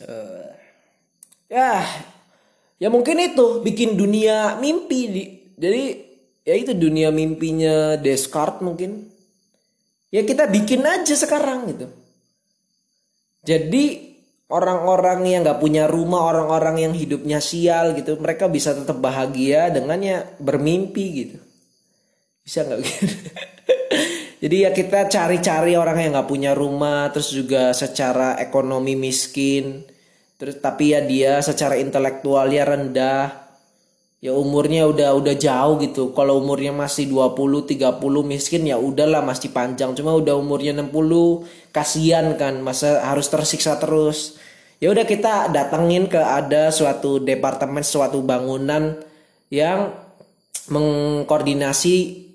[0.04, 0.52] Uh,
[1.48, 1.80] ya
[2.82, 5.24] ya mungkin itu bikin dunia mimpi di
[5.54, 5.84] jadi
[6.42, 9.08] ya itu dunia mimpinya Descartes mungkin.
[10.12, 11.88] Ya kita bikin aja sekarang gitu.
[13.48, 14.12] Jadi
[14.52, 20.36] orang-orang yang nggak punya rumah orang-orang yang hidupnya sial gitu mereka bisa tetap bahagia dengannya
[20.44, 21.40] bermimpi gitu.
[22.44, 22.80] Bisa nggak?
[22.84, 23.08] gitu
[24.42, 29.86] jadi ya kita cari-cari orang yang nggak punya rumah terus juga secara ekonomi miskin
[30.42, 33.42] terus tapi ya dia secara intelektualnya rendah
[34.22, 36.14] ya umurnya udah udah jauh gitu.
[36.14, 39.98] Kalau umurnya masih 20 30 miskin ya udahlah masih panjang.
[39.98, 44.38] Cuma udah umurnya 60 kasihan kan masa harus tersiksa terus.
[44.78, 48.98] Ya udah kita datengin ke ada suatu departemen suatu bangunan
[49.50, 49.94] yang
[50.70, 52.30] mengkoordinasi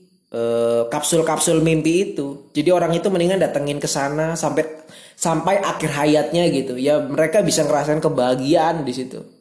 [0.91, 2.51] kapsul-kapsul mimpi itu.
[2.53, 6.75] Jadi orang itu mendingan datengin ke sana sampai sampai akhir hayatnya gitu.
[6.77, 9.37] Ya mereka bisa ngerasain kebahagiaan di situ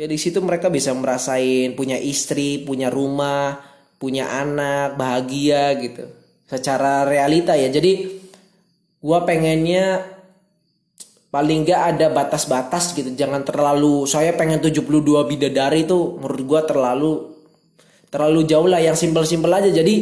[0.00, 3.60] ya di situ mereka bisa merasain punya istri punya rumah
[4.00, 6.08] punya anak bahagia gitu
[6.48, 8.08] secara realita ya jadi
[9.04, 10.00] gua pengennya
[11.28, 17.39] paling nggak ada batas-batas gitu jangan terlalu saya pengen 72 bidadari itu menurut gua terlalu
[18.10, 19.94] terlalu jauh lah yang simpel-simpel aja jadi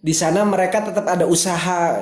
[0.00, 2.00] di sana mereka tetap ada usaha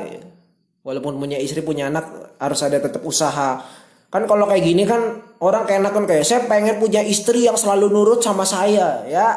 [0.87, 3.61] walaupun punya istri punya anak harus ada tetap usaha
[4.09, 7.93] Kan kalau kayak gini kan orang kayak kan kayak saya pengen punya istri yang selalu
[7.93, 9.37] nurut sama saya ya.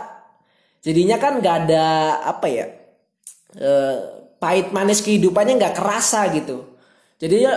[0.79, 1.85] Jadinya kan gak ada
[2.25, 2.65] apa ya
[3.59, 3.97] eh,
[4.39, 6.79] pahit manis kehidupannya nggak kerasa gitu.
[7.19, 7.53] Jadi ya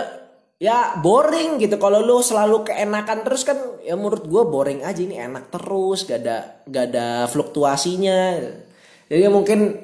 [0.59, 1.75] ya boring gitu.
[1.75, 4.99] Kalau lu selalu keenakan terus kan ya menurut gue boring aja.
[4.99, 6.37] Ini enak terus gak ada
[6.67, 8.19] gak ada fluktuasinya.
[9.05, 9.79] Jadi ya mungkin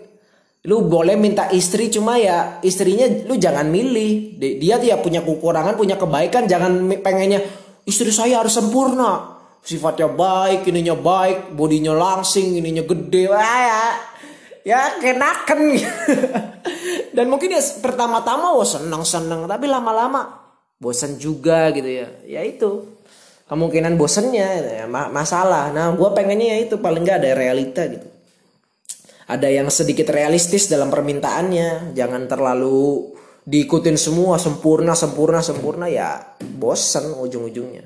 [0.61, 4.39] lu boleh minta istri cuma ya istrinya lu jangan milih.
[4.39, 6.47] Dia dia punya kekurangan punya kebaikan.
[6.47, 7.43] Jangan pengennya
[7.85, 9.39] istri saya harus sempurna.
[9.61, 13.29] Sifatnya baik ininya baik bodinya langsing ininya gede.
[13.29, 13.83] Wah ya
[14.61, 15.73] ya kenakan
[17.17, 20.40] dan mungkin ya pertama-tama wah senang senang tapi lama-lama
[20.81, 22.09] bosan juga gitu ya.
[22.25, 22.89] Ya itu.
[23.45, 24.47] Kemungkinan bosannya
[24.81, 25.69] ya, masalah.
[25.75, 28.07] Nah gue pengennya ya itu paling nggak ada realita gitu.
[29.27, 31.93] Ada yang sedikit realistis dalam permintaannya.
[31.93, 33.11] Jangan terlalu
[33.43, 35.85] diikutin semua sempurna sempurna sempurna.
[35.91, 37.83] Ya bosen ujung-ujungnya.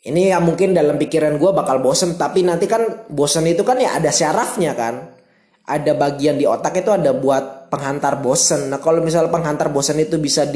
[0.00, 4.00] Ini ya mungkin dalam pikiran gue bakal bosen tapi nanti kan bosen itu kan ya
[4.00, 5.20] ada syarafnya kan.
[5.68, 8.72] Ada bagian di otak itu ada buat penghantar bosen.
[8.72, 10.48] Nah kalau misalnya penghantar bosen itu bisa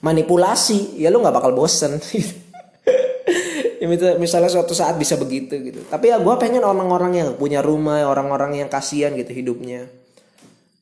[0.00, 2.00] dimanipulasi, ya lu nggak bakal bosen.
[3.80, 3.86] ya
[4.16, 5.80] misalnya suatu saat bisa begitu gitu.
[5.86, 9.86] Tapi ya gue pengen orang-orang yang punya rumah, orang-orang yang kasihan gitu hidupnya,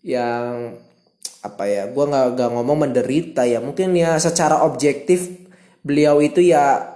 [0.07, 0.79] yang
[1.43, 1.91] apa ya?
[1.91, 3.59] Gue nggak nggak ngomong menderita ya.
[3.59, 5.31] Mungkin ya secara objektif
[5.83, 6.95] beliau itu ya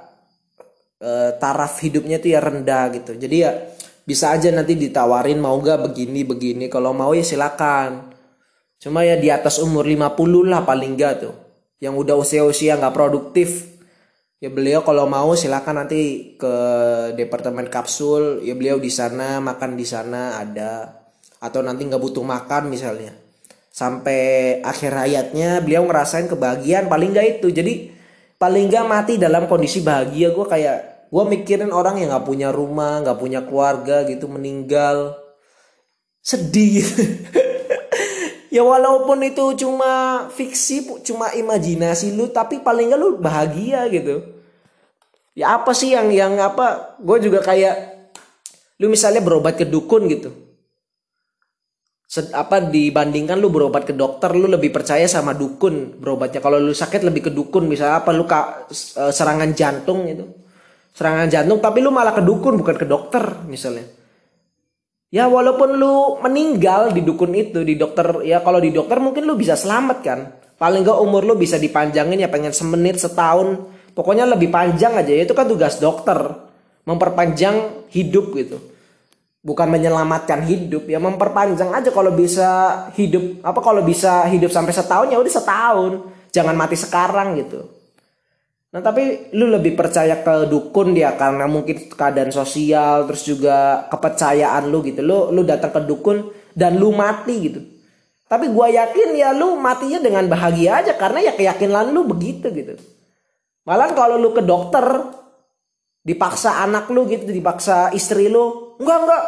[1.02, 1.11] e,
[1.42, 3.18] taraf hidupnya itu ya rendah gitu.
[3.18, 3.50] Jadi ya
[4.02, 8.11] bisa aja nanti ditawarin mau gak begini begini kalau mau ya silakan
[8.82, 11.35] cuma ya di atas umur 50 lah paling gak tuh
[11.83, 13.75] yang udah usia-usia nggak produktif.
[14.38, 16.55] Ya beliau kalau mau silakan nanti ke
[17.18, 18.38] departemen kapsul.
[18.47, 21.03] Ya beliau di sana makan di sana ada.
[21.42, 23.11] Atau nanti nggak butuh makan misalnya.
[23.75, 26.87] Sampai akhir hayatnya beliau ngerasain kebahagiaan.
[26.87, 27.51] Paling gak itu.
[27.51, 27.90] Jadi
[28.38, 30.79] paling gak mati dalam kondisi bahagia gue kayak
[31.11, 35.18] gue mikirin orang yang nggak punya rumah nggak punya keluarga gitu meninggal.
[36.23, 36.87] Sedih
[38.53, 44.21] ya walaupun itu cuma fiksi cuma imajinasi lu tapi paling nggak lu bahagia gitu.
[45.33, 48.05] Ya apa sih yang yang apa gue juga kayak
[48.77, 50.29] lu misalnya berobat ke dukun gitu.
[52.05, 56.45] Set, apa dibandingkan lu berobat ke dokter lu lebih percaya sama dukun berobatnya.
[56.45, 60.29] Kalau lu sakit lebih ke dukun misalnya apa lu ka, eh, serangan jantung gitu.
[60.93, 64.02] Serangan jantung tapi lu malah ke dukun bukan ke dokter misalnya
[65.12, 69.37] ya walaupun lu meninggal di dukun itu di dokter ya kalau di dokter mungkin lu
[69.37, 70.20] bisa selamat kan?
[70.57, 73.68] Paling gak umur lu bisa dipanjangin ya pengen semenit setahun.
[73.92, 75.12] Pokoknya lebih panjang aja.
[75.12, 76.16] Itu kan tugas dokter.
[76.88, 78.57] Memperpanjang hidup gitu.
[79.42, 80.87] Bukan menyelamatkan hidup.
[80.87, 82.48] Ya memperpanjang aja kalau bisa
[82.94, 83.42] hidup.
[83.42, 85.11] Apa kalau bisa hidup sampai setahun?
[85.11, 85.92] Ya udah setahun.
[86.31, 87.82] Jangan mati sekarang gitu
[88.72, 94.72] Nah tapi lu lebih percaya ke dukun dia karena mungkin keadaan sosial terus juga kepercayaan
[94.72, 95.04] lu gitu.
[95.04, 97.61] Lu lu datang ke dukun dan lu mati gitu.
[98.26, 102.80] Tapi gua yakin ya lu matinya dengan bahagia aja karena ya keyakinan lu begitu gitu.
[103.68, 104.85] Malah kalau lu ke dokter
[106.02, 109.22] dipaksa anak lu gitu, dipaksa istri lu, enggak enggak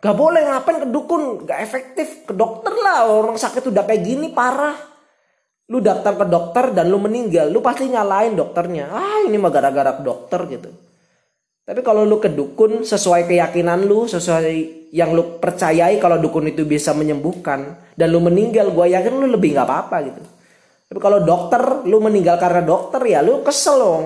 [0.00, 4.32] Gak boleh ngapain ke dukun, gak efektif ke dokter lah orang sakit udah kayak gini
[4.32, 4.89] parah
[5.70, 8.90] lu daftar ke dokter dan lu meninggal, lu pasti nyalain dokternya.
[8.90, 10.70] Ah, ini mah gara-gara dokter gitu.
[11.62, 16.66] Tapi kalau lu ke dukun sesuai keyakinan lu, sesuai yang lu percayai kalau dukun itu
[16.66, 20.22] bisa menyembuhkan dan lu meninggal, gua yakin lu lebih nggak apa-apa gitu.
[20.90, 24.04] Tapi kalau dokter, lu meninggal karena dokter ya lu kesel dong.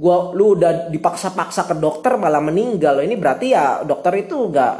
[0.00, 3.04] Gua lu udah dipaksa-paksa ke dokter malah meninggal.
[3.04, 4.74] Ini berarti ya dokter itu nggak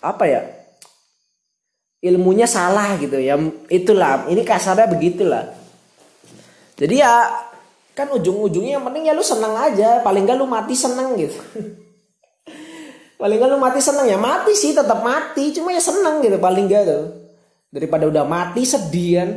[0.00, 0.57] apa ya?
[2.02, 3.34] Ilmunya salah gitu ya.
[3.70, 4.30] Itulah.
[4.30, 5.44] Ini kasarnya begitulah.
[6.78, 7.26] Jadi ya
[7.98, 10.02] kan ujung-ujungnya yang penting ya lu seneng aja.
[10.06, 11.38] Paling gak lu mati seneng gitu.
[13.20, 14.18] Paling gak lu mati seneng ya.
[14.18, 15.50] Mati sih tetap mati.
[15.50, 17.04] Cuma ya seneng gitu paling gak tuh.
[17.68, 19.30] Daripada udah mati sedih kan.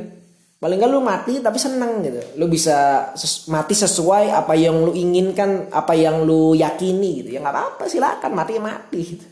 [0.61, 2.21] Paling gak lu mati tapi seneng gitu.
[2.37, 7.33] Lu bisa ses mati sesuai apa yang lu inginkan apa yang lu yakini gitu.
[7.33, 8.37] Ya nggak apa-apa silakan.
[8.37, 9.25] Mati ya mati gitu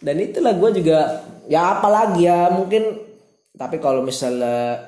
[0.00, 2.96] dan itulah gue juga ya apalagi ya mungkin
[3.56, 4.80] tapi kalau misalnya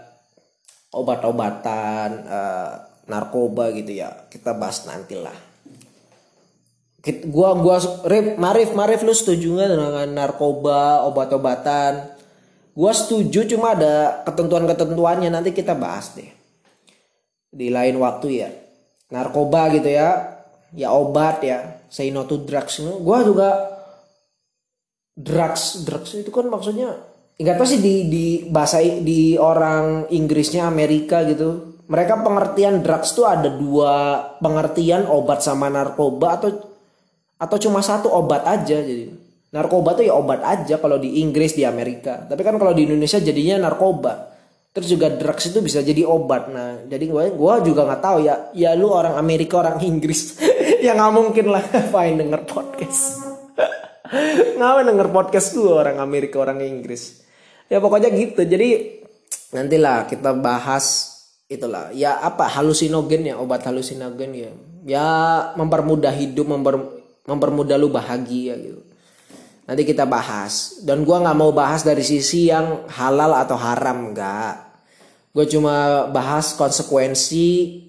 [0.93, 2.73] obat-obatan uh,
[3.09, 5.53] narkoba gitu ya kita bahas nanti lah
[7.27, 12.15] gua gua Rif, Marif Marif lu setuju nggak dengan narkoba obat-obatan?
[12.73, 16.31] Gua setuju cuma ada ketentuan-ketentuannya nanti kita bahas deh.
[17.53, 18.51] Di lain waktu ya.
[19.13, 20.39] Narkoba gitu ya
[20.73, 23.72] ya obat ya say no to drugs gua juga
[25.13, 26.97] drugs drugs itu kan maksudnya
[27.37, 31.81] nggak tahu sih di di bahasa di orang Inggrisnya Amerika gitu.
[31.91, 36.51] Mereka pengertian drugs tuh ada dua pengertian obat sama narkoba atau
[37.37, 39.11] atau cuma satu obat aja jadi.
[39.53, 42.25] Narkoba tuh ya obat aja kalau di Inggris di Amerika.
[42.25, 44.33] Tapi kan kalau di Indonesia jadinya narkoba.
[44.73, 46.49] Terus juga drugs itu bisa jadi obat.
[46.49, 48.49] Nah jadi gue gue juga nggak tahu ya.
[48.57, 50.41] Ya lu orang Amerika orang Inggris
[50.87, 53.21] ya nggak mungkin lah main denger podcast
[54.59, 57.25] ngapain denger podcast gue orang Amerika orang Inggris?
[57.67, 58.45] Ya pokoknya gitu.
[58.45, 59.01] Jadi
[59.57, 61.17] nantilah kita bahas
[61.49, 61.89] itulah.
[61.97, 62.47] Ya apa?
[62.47, 64.51] Halusinogen ya obat halusinogen ya.
[64.85, 65.09] Ya
[65.57, 66.77] mempermudah hidup memper,
[67.25, 68.85] mempermudah lu bahagia gitu.
[69.65, 70.85] Nanti kita bahas.
[70.85, 74.73] Dan gue nggak mau bahas dari sisi yang halal atau haram enggak
[75.33, 77.81] gue cuma bahas konsekuensi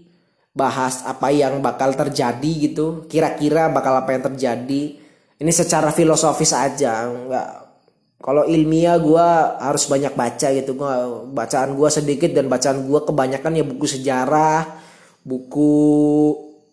[0.56, 3.04] bahas apa yang bakal terjadi gitu.
[3.12, 5.03] Kira-kira bakal apa yang terjadi
[5.42, 7.64] ini secara filosofis aja nggak
[8.24, 9.28] kalau ilmiah gue
[9.60, 10.80] harus banyak baca gitu.
[10.80, 14.80] Gua bacaan gue sedikit dan bacaan gue kebanyakan ya buku sejarah
[15.28, 15.76] buku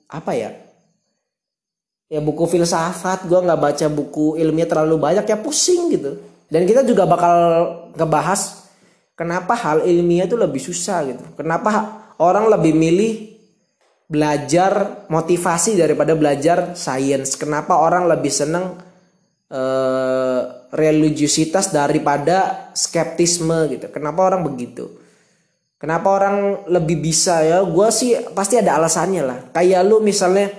[0.07, 0.51] apa ya?
[2.07, 3.27] Ya buku filsafat.
[3.27, 6.23] Gue nggak baca buku ilmiah terlalu banyak ya pusing gitu.
[6.47, 7.35] Dan kita juga bakal
[7.99, 8.71] ngebahas
[9.19, 11.23] kenapa hal ilmiah itu lebih susah gitu.
[11.35, 13.40] Kenapa orang lebih milih
[14.11, 17.39] belajar motivasi daripada belajar sains.
[17.39, 18.75] Kenapa orang lebih seneng
[19.55, 20.41] uh,
[20.75, 23.87] religiusitas daripada skeptisme gitu?
[23.95, 24.91] Kenapa orang begitu?
[25.79, 27.41] Kenapa orang lebih bisa?
[27.47, 29.39] Ya gue sih pasti ada alasannya lah.
[29.55, 30.51] Kayak lu misalnya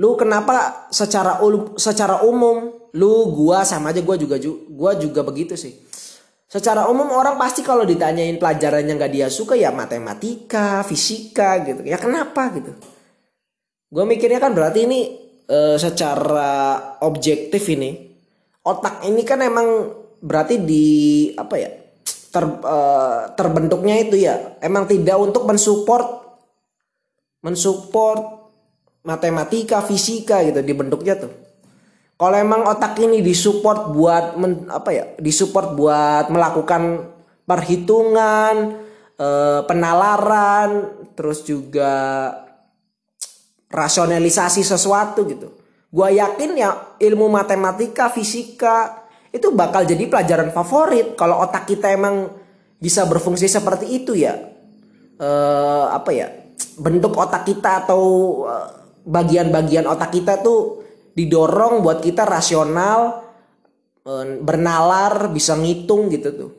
[0.00, 1.38] lu kenapa secara
[1.76, 4.40] secara umum lu gua sama aja gua juga
[4.72, 5.76] gua juga begitu sih
[6.50, 11.86] secara umum orang pasti kalau ditanyain pelajaran yang gak dia suka ya matematika, fisika gitu.
[11.86, 12.74] Ya kenapa gitu?
[13.86, 15.00] Gue mikirnya kan berarti ini
[15.46, 18.10] e, secara objektif ini
[18.66, 20.86] otak ini kan emang berarti di
[21.38, 21.70] apa ya
[22.34, 22.76] ter, e,
[23.38, 26.18] terbentuknya itu ya emang tidak untuk mensupport
[27.46, 28.22] mensupport
[29.06, 31.32] matematika, fisika gitu dibentuknya tuh.
[32.20, 35.04] Kalau emang otak ini disupport buat men, apa ya?
[35.16, 37.08] Disupport buat melakukan
[37.48, 38.76] perhitungan,
[39.16, 39.28] e,
[39.64, 42.28] penalaran, terus juga
[43.72, 45.48] rasionalisasi sesuatu gitu.
[45.88, 52.36] Gua yakin ya ilmu matematika, fisika itu bakal jadi pelajaran favorit kalau otak kita emang
[52.76, 54.36] bisa berfungsi seperti itu ya.
[55.16, 55.30] E,
[55.88, 56.28] apa ya?
[56.76, 58.04] Bentuk otak kita atau
[58.44, 58.68] eh,
[59.08, 60.84] bagian-bagian otak kita tuh
[61.14, 63.24] didorong buat kita rasional
[64.06, 66.50] eh, bernalar bisa ngitung gitu tuh.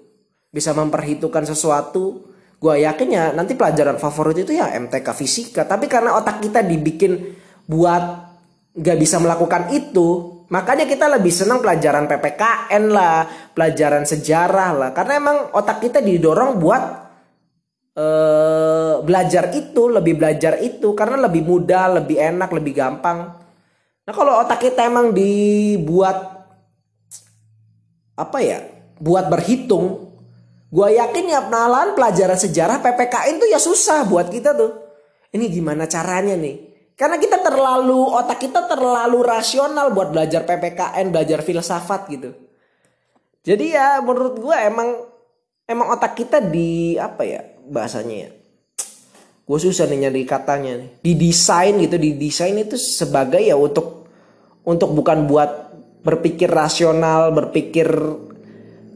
[0.52, 2.28] Bisa memperhitungkan sesuatu.
[2.62, 5.66] Gue yakin ya nanti pelajaran favorit itu ya MTK fisika.
[5.66, 7.18] Tapi karena otak kita dibikin
[7.66, 8.30] buat
[8.72, 13.26] gak bisa melakukan itu makanya kita lebih senang pelajaran PPKN lah
[13.56, 14.90] pelajaran sejarah lah.
[14.94, 16.84] Karena emang otak kita didorong buat
[17.98, 20.94] uh, belajar itu lebih belajar itu.
[20.94, 23.41] Karena lebih mudah lebih enak lebih gampang
[24.02, 26.18] Nah kalau otak kita emang dibuat
[28.18, 28.66] apa ya,
[28.98, 30.14] buat berhitung,
[30.70, 34.72] gue yakin ya penalan pelajaran sejarah PPKN tuh ya susah buat kita tuh.
[35.32, 36.72] Ini gimana caranya nih?
[36.98, 42.30] Karena kita terlalu otak kita terlalu rasional buat belajar PPKN, belajar filsafat gitu.
[43.42, 45.10] Jadi ya menurut gue emang
[45.66, 48.32] emang otak kita di apa ya bahasanya ya
[49.42, 50.90] gue susah nih nyari katanya nih.
[51.04, 54.08] Didesain gitu didesain itu sebagai ya untuk
[54.64, 55.52] untuk bukan buat
[56.02, 57.90] berpikir rasional berpikir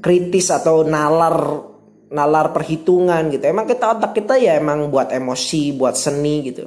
[0.02, 1.66] kritis atau nalar
[2.14, 3.46] nalar perhitungan gitu.
[3.50, 6.66] Emang kita otak kita ya emang buat emosi buat seni gitu.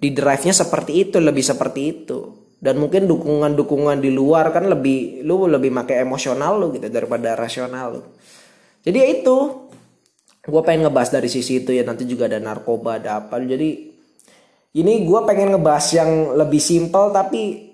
[0.00, 2.18] Di drive nya seperti itu lebih seperti itu.
[2.60, 8.00] Dan mungkin dukungan-dukungan di luar kan lebih lu lebih pakai emosional lu gitu daripada rasional.
[8.00, 8.02] Lu
[8.80, 9.36] jadi ya itu
[10.40, 13.36] gue pengen ngebahas dari sisi itu ya nanti juga ada narkoba ada apa.
[13.44, 13.92] Jadi
[14.80, 17.72] ini gue pengen ngebahas yang lebih simpel tapi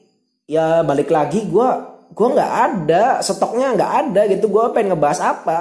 [0.51, 1.69] ya balik lagi gue
[2.07, 4.51] gue nggak ada stoknya nggak ada gitu.
[4.51, 5.59] Gue pengen ngebahas apa?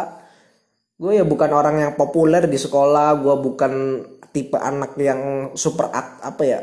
[0.98, 3.74] Gue ya bukan orang yang populer di sekolah gue bukan
[4.34, 6.60] tipe anak yang super akt, apa ya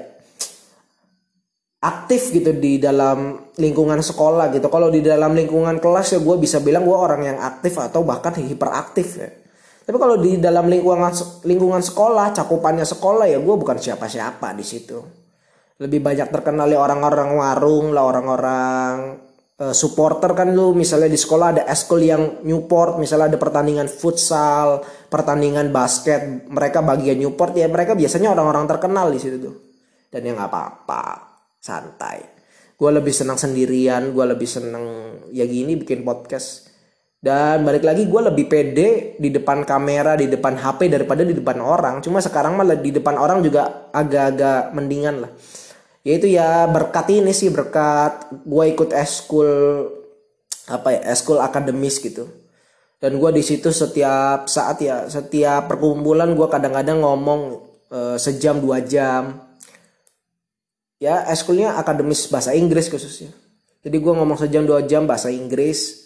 [1.82, 4.66] aktif gitu di dalam lingkungan sekolah gitu.
[4.66, 8.34] Kalau di dalam lingkungan kelas ya gue bisa bilang gue orang yang aktif atau bahkan
[8.34, 9.41] hiperaktif ya
[9.82, 11.10] tapi kalau di dalam lingkungan
[11.42, 14.98] lingkungan sekolah, cakupannya sekolah ya gue bukan siapa-siapa di situ.
[15.82, 19.18] Lebih banyak terkenal ya orang-orang warung lah, orang-orang
[19.58, 24.86] uh, supporter kan lu misalnya di sekolah ada eskul yang Newport, misalnya ada pertandingan futsal,
[25.10, 29.54] pertandingan basket, mereka bagian Newport ya mereka biasanya orang-orang terkenal di situ tuh.
[30.06, 31.04] Dan yang apa-apa,
[31.58, 32.22] santai.
[32.78, 34.86] Gue lebih senang sendirian, gue lebih senang
[35.34, 36.71] ya gini bikin podcast
[37.22, 41.62] dan balik lagi gue lebih pede di depan kamera, di depan HP daripada di depan
[41.62, 42.02] orang.
[42.02, 45.30] Cuma sekarang malah di depan orang juga agak-agak mendingan lah.
[46.02, 49.46] Yaitu ya berkat ini sih berkat gue ikut eskul
[50.66, 52.26] apa ya eskul akademis gitu.
[52.98, 58.82] Dan gue di situ setiap saat ya setiap perkumpulan gue kadang-kadang ngomong e, sejam dua
[58.82, 59.46] jam.
[60.98, 63.30] Ya eskulnya akademis bahasa Inggris khususnya.
[63.78, 66.01] Jadi gue ngomong sejam dua jam bahasa Inggris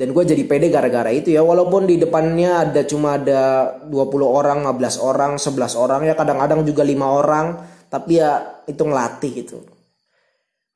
[0.00, 1.44] dan gue jadi pede gara-gara itu ya.
[1.44, 3.92] Walaupun di depannya ada cuma ada 20
[4.24, 6.16] orang 15 orang 11 orang ya.
[6.16, 7.60] Kadang-kadang juga lima orang.
[7.92, 9.60] Tapi ya itu ngelatih gitu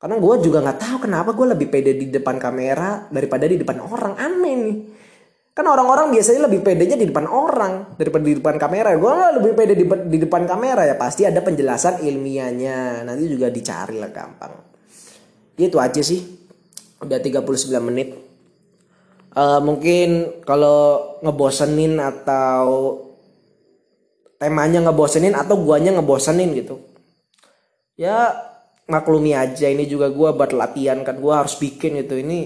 [0.05, 3.81] karena gue juga nggak tahu kenapa gue lebih pede di depan kamera daripada di depan
[3.81, 4.13] orang.
[4.19, 4.77] Aneh nih.
[5.55, 8.93] Kan orang-orang biasanya lebih pedenya di depan orang daripada di depan kamera.
[9.01, 10.93] Gue lebih pede di, di depan kamera ya.
[10.93, 13.01] Pasti ada penjelasan ilmiahnya.
[13.01, 14.53] Nanti juga dicari lah gampang.
[15.57, 16.21] Gitu aja sih.
[17.01, 17.41] Udah 39
[17.81, 18.24] menit
[19.35, 22.97] uh, mungkin kalau ngebosenin atau
[24.39, 26.79] temanya ngebosenin atau guanya ngebosenin gitu.
[27.95, 28.35] Ya
[28.87, 32.17] maklumi aja ini juga gua buat latihan kan gua harus bikin gitu.
[32.17, 32.39] Ini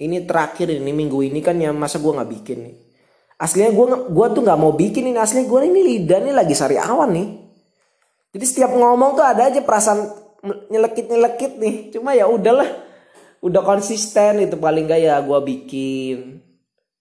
[0.00, 2.76] ini terakhir ini minggu ini kan ya masa gua nggak bikin nih?
[3.34, 7.10] Aslinya gue gua tuh nggak mau bikin ini aslinya gue ini lidah nih lagi sariawan
[7.10, 7.28] nih.
[8.30, 10.06] Jadi setiap ngomong tuh ada aja perasaan
[10.70, 11.74] nyelekit nyelekit nih.
[11.90, 12.66] Cuma ya udahlah
[13.44, 16.40] udah konsisten itu paling gak ya gue bikin.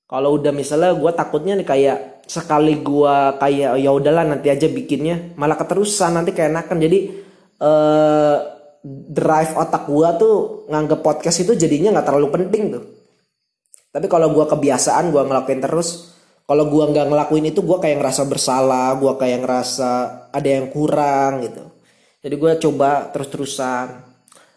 [0.03, 5.33] Kalau udah misalnya gue takutnya nih kayak sekali gue kayak ya udahlah nanti aja bikinnya.
[5.39, 6.99] Malah keterusan nanti kayak enakan jadi
[7.63, 8.37] eh
[9.15, 10.35] drive otak gue tuh
[10.67, 12.83] nganggep podcast itu jadinya nggak terlalu penting tuh.
[13.95, 16.11] Tapi kalau gue kebiasaan gue ngelakuin terus.
[16.43, 19.91] Kalau gue nggak ngelakuin itu gue kayak ngerasa bersalah gue kayak ngerasa
[20.35, 21.63] ada yang kurang gitu.
[22.19, 24.02] Jadi gue coba terus-terusan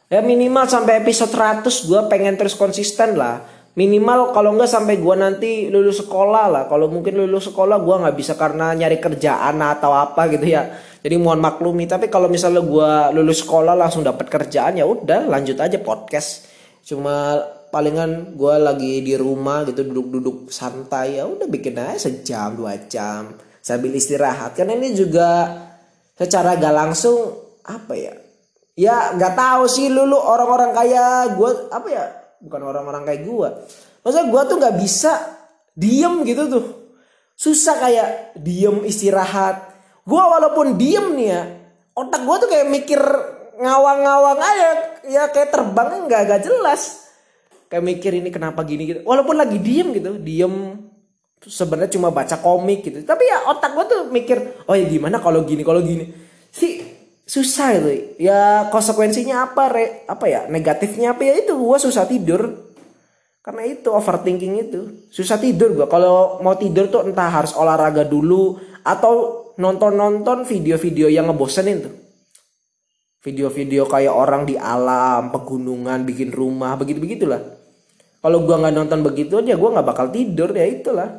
[0.07, 3.43] ya minimal sampai episode 100 gue pengen terus konsisten lah.
[3.77, 6.63] Minimal kalau nggak sampai gue nanti lulus sekolah lah.
[6.65, 10.81] Kalau mungkin lulus sekolah gue nggak bisa karena nyari kerjaan atau apa gitu ya.
[11.05, 11.85] Jadi mohon maklumi.
[11.85, 16.49] Tapi kalau misalnya gue lulus sekolah langsung dapat kerjaan ya udah lanjut aja podcast.
[16.89, 17.37] Cuma
[17.69, 23.37] palingan gue lagi di rumah gitu duduk-duduk santai ya udah bikin aja sejam dua jam.
[23.61, 24.57] Sambil istirahat.
[24.57, 25.53] Karena ini juga
[26.17, 28.26] secara gak langsung apa ya
[28.77, 32.05] ya nggak tahu sih lu lu orang-orang kayak gue apa ya?
[32.45, 33.49] Bukan orang-orang kayak gue
[34.07, 35.12] masa gue tuh nggak bisa
[35.74, 36.64] diem gitu tuh.
[37.35, 39.74] Susah kayak diem istirahat.
[40.07, 41.43] Gue walaupun diem nih ya
[41.97, 43.01] otak gue tuh kayak mikir
[43.59, 44.70] ngawang-ngawang aja.
[45.11, 47.11] Ya kayak terbang nggak gak jelas.
[47.66, 49.01] Kayak mikir ini kenapa gini gitu.
[49.03, 50.87] Walaupun lagi diem gitu diem.
[51.43, 53.03] Sebenarnya cuma baca komik gitu.
[53.03, 56.14] Tapi ya otak gue tuh mikir oh ya gimana kalau gini kalau gini?
[56.55, 56.96] Sih
[57.27, 57.91] susah itu
[58.22, 62.55] ya konsekuensinya apa re, apa ya negatifnya apa ya itu gue susah tidur
[63.43, 68.62] karena itu overthinking itu susah tidur gue kalau mau tidur tuh entah harus olahraga dulu
[68.87, 71.95] atau nonton-nonton video-video yang ngebosenin tuh.
[73.24, 77.43] Video-video kayak orang di alam, pegunungan, bikin rumah, begitu-begitulah.
[78.22, 81.11] Kalau gua nggak nonton begitu aja gua nggak bakal tidur ya itulah.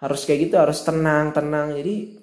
[0.00, 1.76] Harus kayak gitu, harus tenang, tenang.
[1.76, 2.18] Jadi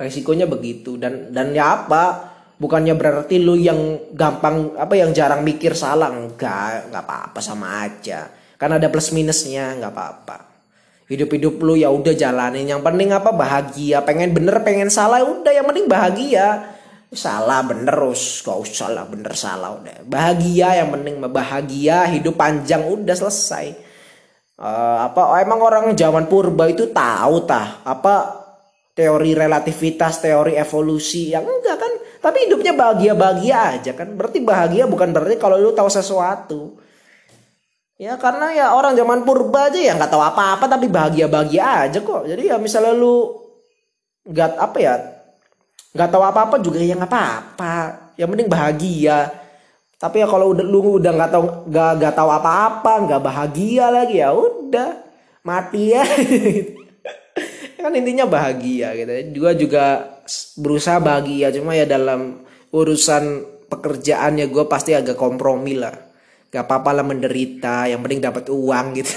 [0.00, 0.96] resikonya begitu.
[0.96, 2.32] Dan dan ya apa?
[2.56, 6.08] Bukannya berarti lu yang gampang apa yang jarang mikir salah?
[6.08, 8.32] Enggak, nggak apa-apa sama aja.
[8.56, 10.38] Karena ada plus minusnya, nggak apa-apa.
[11.08, 12.68] Hidup-hidup lu ya udah jalanin.
[12.68, 13.32] Yang penting apa?
[13.34, 14.04] Bahagia.
[14.04, 15.52] Pengen bener pengen salah ya udah.
[15.52, 16.46] Yang penting bahagia.
[17.10, 20.06] Salah bener terus gak usah lah bener salah udah.
[20.06, 22.06] Bahagia yang penting bahagia.
[22.14, 23.74] Hidup panjang udah selesai.
[24.60, 28.39] Uh, apa oh, emang orang zaman purba itu tahu tah apa
[28.92, 34.84] teori relativitas teori evolusi yang enggak kan tapi hidupnya bahagia bahagia aja kan berarti bahagia
[34.90, 36.80] bukan berarti kalau lu tahu sesuatu
[38.00, 42.24] Ya karena ya orang zaman purba aja ya nggak tahu apa-apa tapi bahagia-bahagia aja kok.
[42.24, 43.28] Jadi ya misalnya lu
[44.24, 44.94] nggak apa ya
[45.92, 47.76] nggak tahu apa-apa juga ya nggak apa-apa.
[48.16, 49.18] Yang penting bahagia.
[50.00, 54.16] Tapi ya kalau udah lu udah nggak tahu nggak nggak tahu apa-apa nggak bahagia lagi
[54.24, 54.90] ya udah
[55.44, 56.00] mati ya.
[57.82, 59.12] kan intinya bahagia gitu.
[59.36, 59.84] Juga juga
[60.56, 61.52] berusaha bahagia.
[61.52, 65.94] Cuma ya dalam urusan pekerjaannya gue pasti agak kompromi lah.
[66.50, 69.14] Gak apa-apa lah menderita yang penting dapat uang gitu.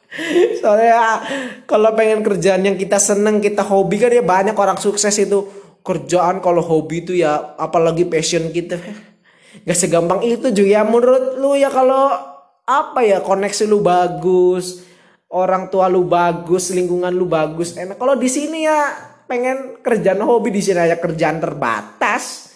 [0.62, 1.20] Soalnya
[1.66, 5.46] kalau pengen kerjaan yang kita seneng kita hobi kan ya banyak orang sukses itu.
[5.86, 8.78] Kerjaan kalau hobi itu ya apalagi passion kita.
[9.66, 12.14] Gak segampang itu juga ya menurut lu ya kalau
[12.66, 14.85] apa ya koneksi lu bagus
[15.32, 17.74] orang tua lu bagus lingkungan lu bagus.
[17.74, 18.94] Enak kalau di sini ya
[19.26, 22.54] pengen kerjaan hobi di sini aja kerjaan terbatas.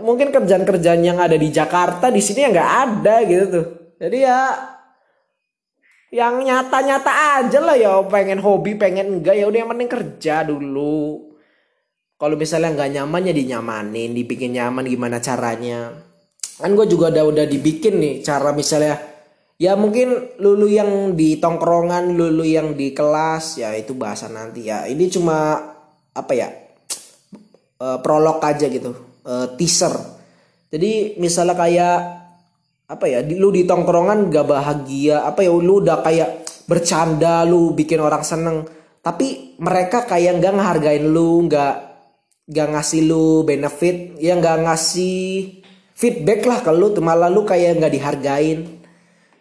[0.00, 3.66] Mungkin kerjaan-kerjaan yang ada di Jakarta di sini ya nggak ada gitu tuh.
[4.00, 4.40] Jadi ya
[6.10, 11.28] yang nyata-nyata aja lah ya pengen hobi pengen enggak ya udah yang penting kerja dulu.
[12.20, 15.96] Kalau misalnya nggak nyaman ya dinyamanin dibikin nyaman gimana caranya.
[16.60, 19.09] Kan gue juga udah udah dibikin nih cara misalnya
[19.60, 24.88] ya mungkin lulu yang di tongkrongan lulu yang di kelas ya itu bahasa nanti ya
[24.88, 25.60] ini cuma
[26.16, 26.48] apa ya
[27.76, 29.92] uh, prolog aja gitu uh, teaser.
[30.70, 31.98] Jadi misalnya kayak
[32.90, 37.98] apa ya, lu di tongkrongan gak bahagia, apa ya lu udah kayak bercanda, lu bikin
[37.98, 38.66] orang seneng,
[39.02, 41.74] tapi mereka kayak nggak ngehargain lu, nggak
[42.50, 45.58] nggak ngasih lu benefit, ya nggak ngasih
[45.94, 48.79] feedback lah ke lu, malah lu kayak nggak dihargain.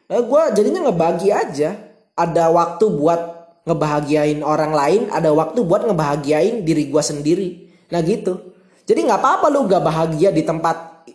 [0.09, 1.77] Nah, gue jadinya ngebagi aja.
[2.17, 3.39] Ada waktu buat
[3.69, 7.49] ngebahagiain orang lain, ada waktu buat ngebahagiain diri gue sendiri.
[7.93, 8.57] Nah gitu.
[8.89, 11.05] Jadi nggak apa-apa lu gak bahagia di tempat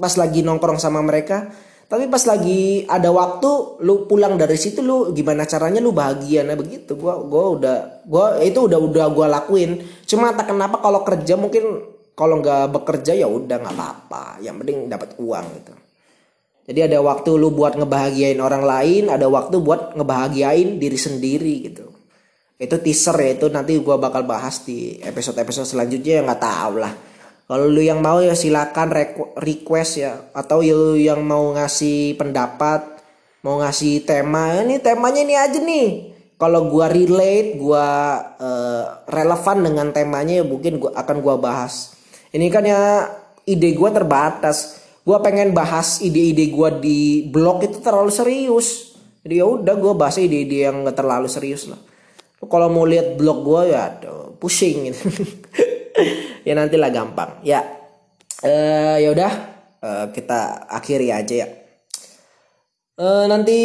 [0.00, 1.52] pas lagi nongkrong sama mereka.
[1.86, 6.58] Tapi pas lagi ada waktu lu pulang dari situ lu gimana caranya lu bahagia nah
[6.58, 9.86] begitu gua gua udah gua itu udah udah gua lakuin.
[10.02, 11.86] Cuma tak kenapa kalau kerja mungkin
[12.18, 14.42] kalau nggak bekerja ya udah nggak apa-apa.
[14.42, 15.72] Yang penting dapat uang gitu.
[16.66, 21.86] Jadi ada waktu lu buat ngebahagiain orang lain, ada waktu buat ngebahagiain diri sendiri gitu.
[22.56, 26.80] itu teaser ya itu nanti gue bakal bahas di episode episode selanjutnya ya nggak tahu
[26.80, 26.92] lah.
[27.46, 28.96] Kalau lu yang mau ya silakan
[29.36, 30.32] request ya.
[30.32, 32.96] Atau lu yang mau ngasih pendapat
[33.46, 35.88] mau ngasih tema ini temanya ini aja nih.
[36.36, 37.86] Kalau gua relate gua
[38.36, 41.94] uh, relevan dengan temanya ya mungkin gua akan gua bahas.
[42.34, 43.06] Ini kan ya
[43.46, 44.75] ide gua terbatas
[45.06, 48.98] gua pengen bahas ide-ide gua di blog itu terlalu serius.
[49.22, 51.78] Jadi ya udah gua bahas ide-ide yang gak terlalu serius lah.
[52.42, 55.06] Kalau mau lihat blog gua ya aduh, pusing gitu.
[56.46, 57.42] Ya nantilah gampang.
[57.42, 57.64] Ya
[58.44, 59.32] uh, ya udah
[59.82, 61.48] uh, kita akhiri aja ya.
[62.96, 63.58] Uh, nanti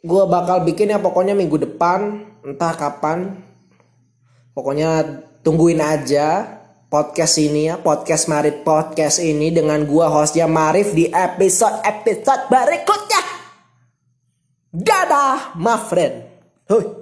[0.00, 3.42] gue bakal bikin ya pokoknya minggu depan entah kapan.
[4.54, 5.04] Pokoknya
[5.44, 6.56] tungguin aja
[6.86, 13.22] podcast ini ya podcast Marif podcast ini dengan gue hostnya Marif di episode episode berikutnya
[14.70, 16.16] dadah my friend
[16.66, 16.96] Hui.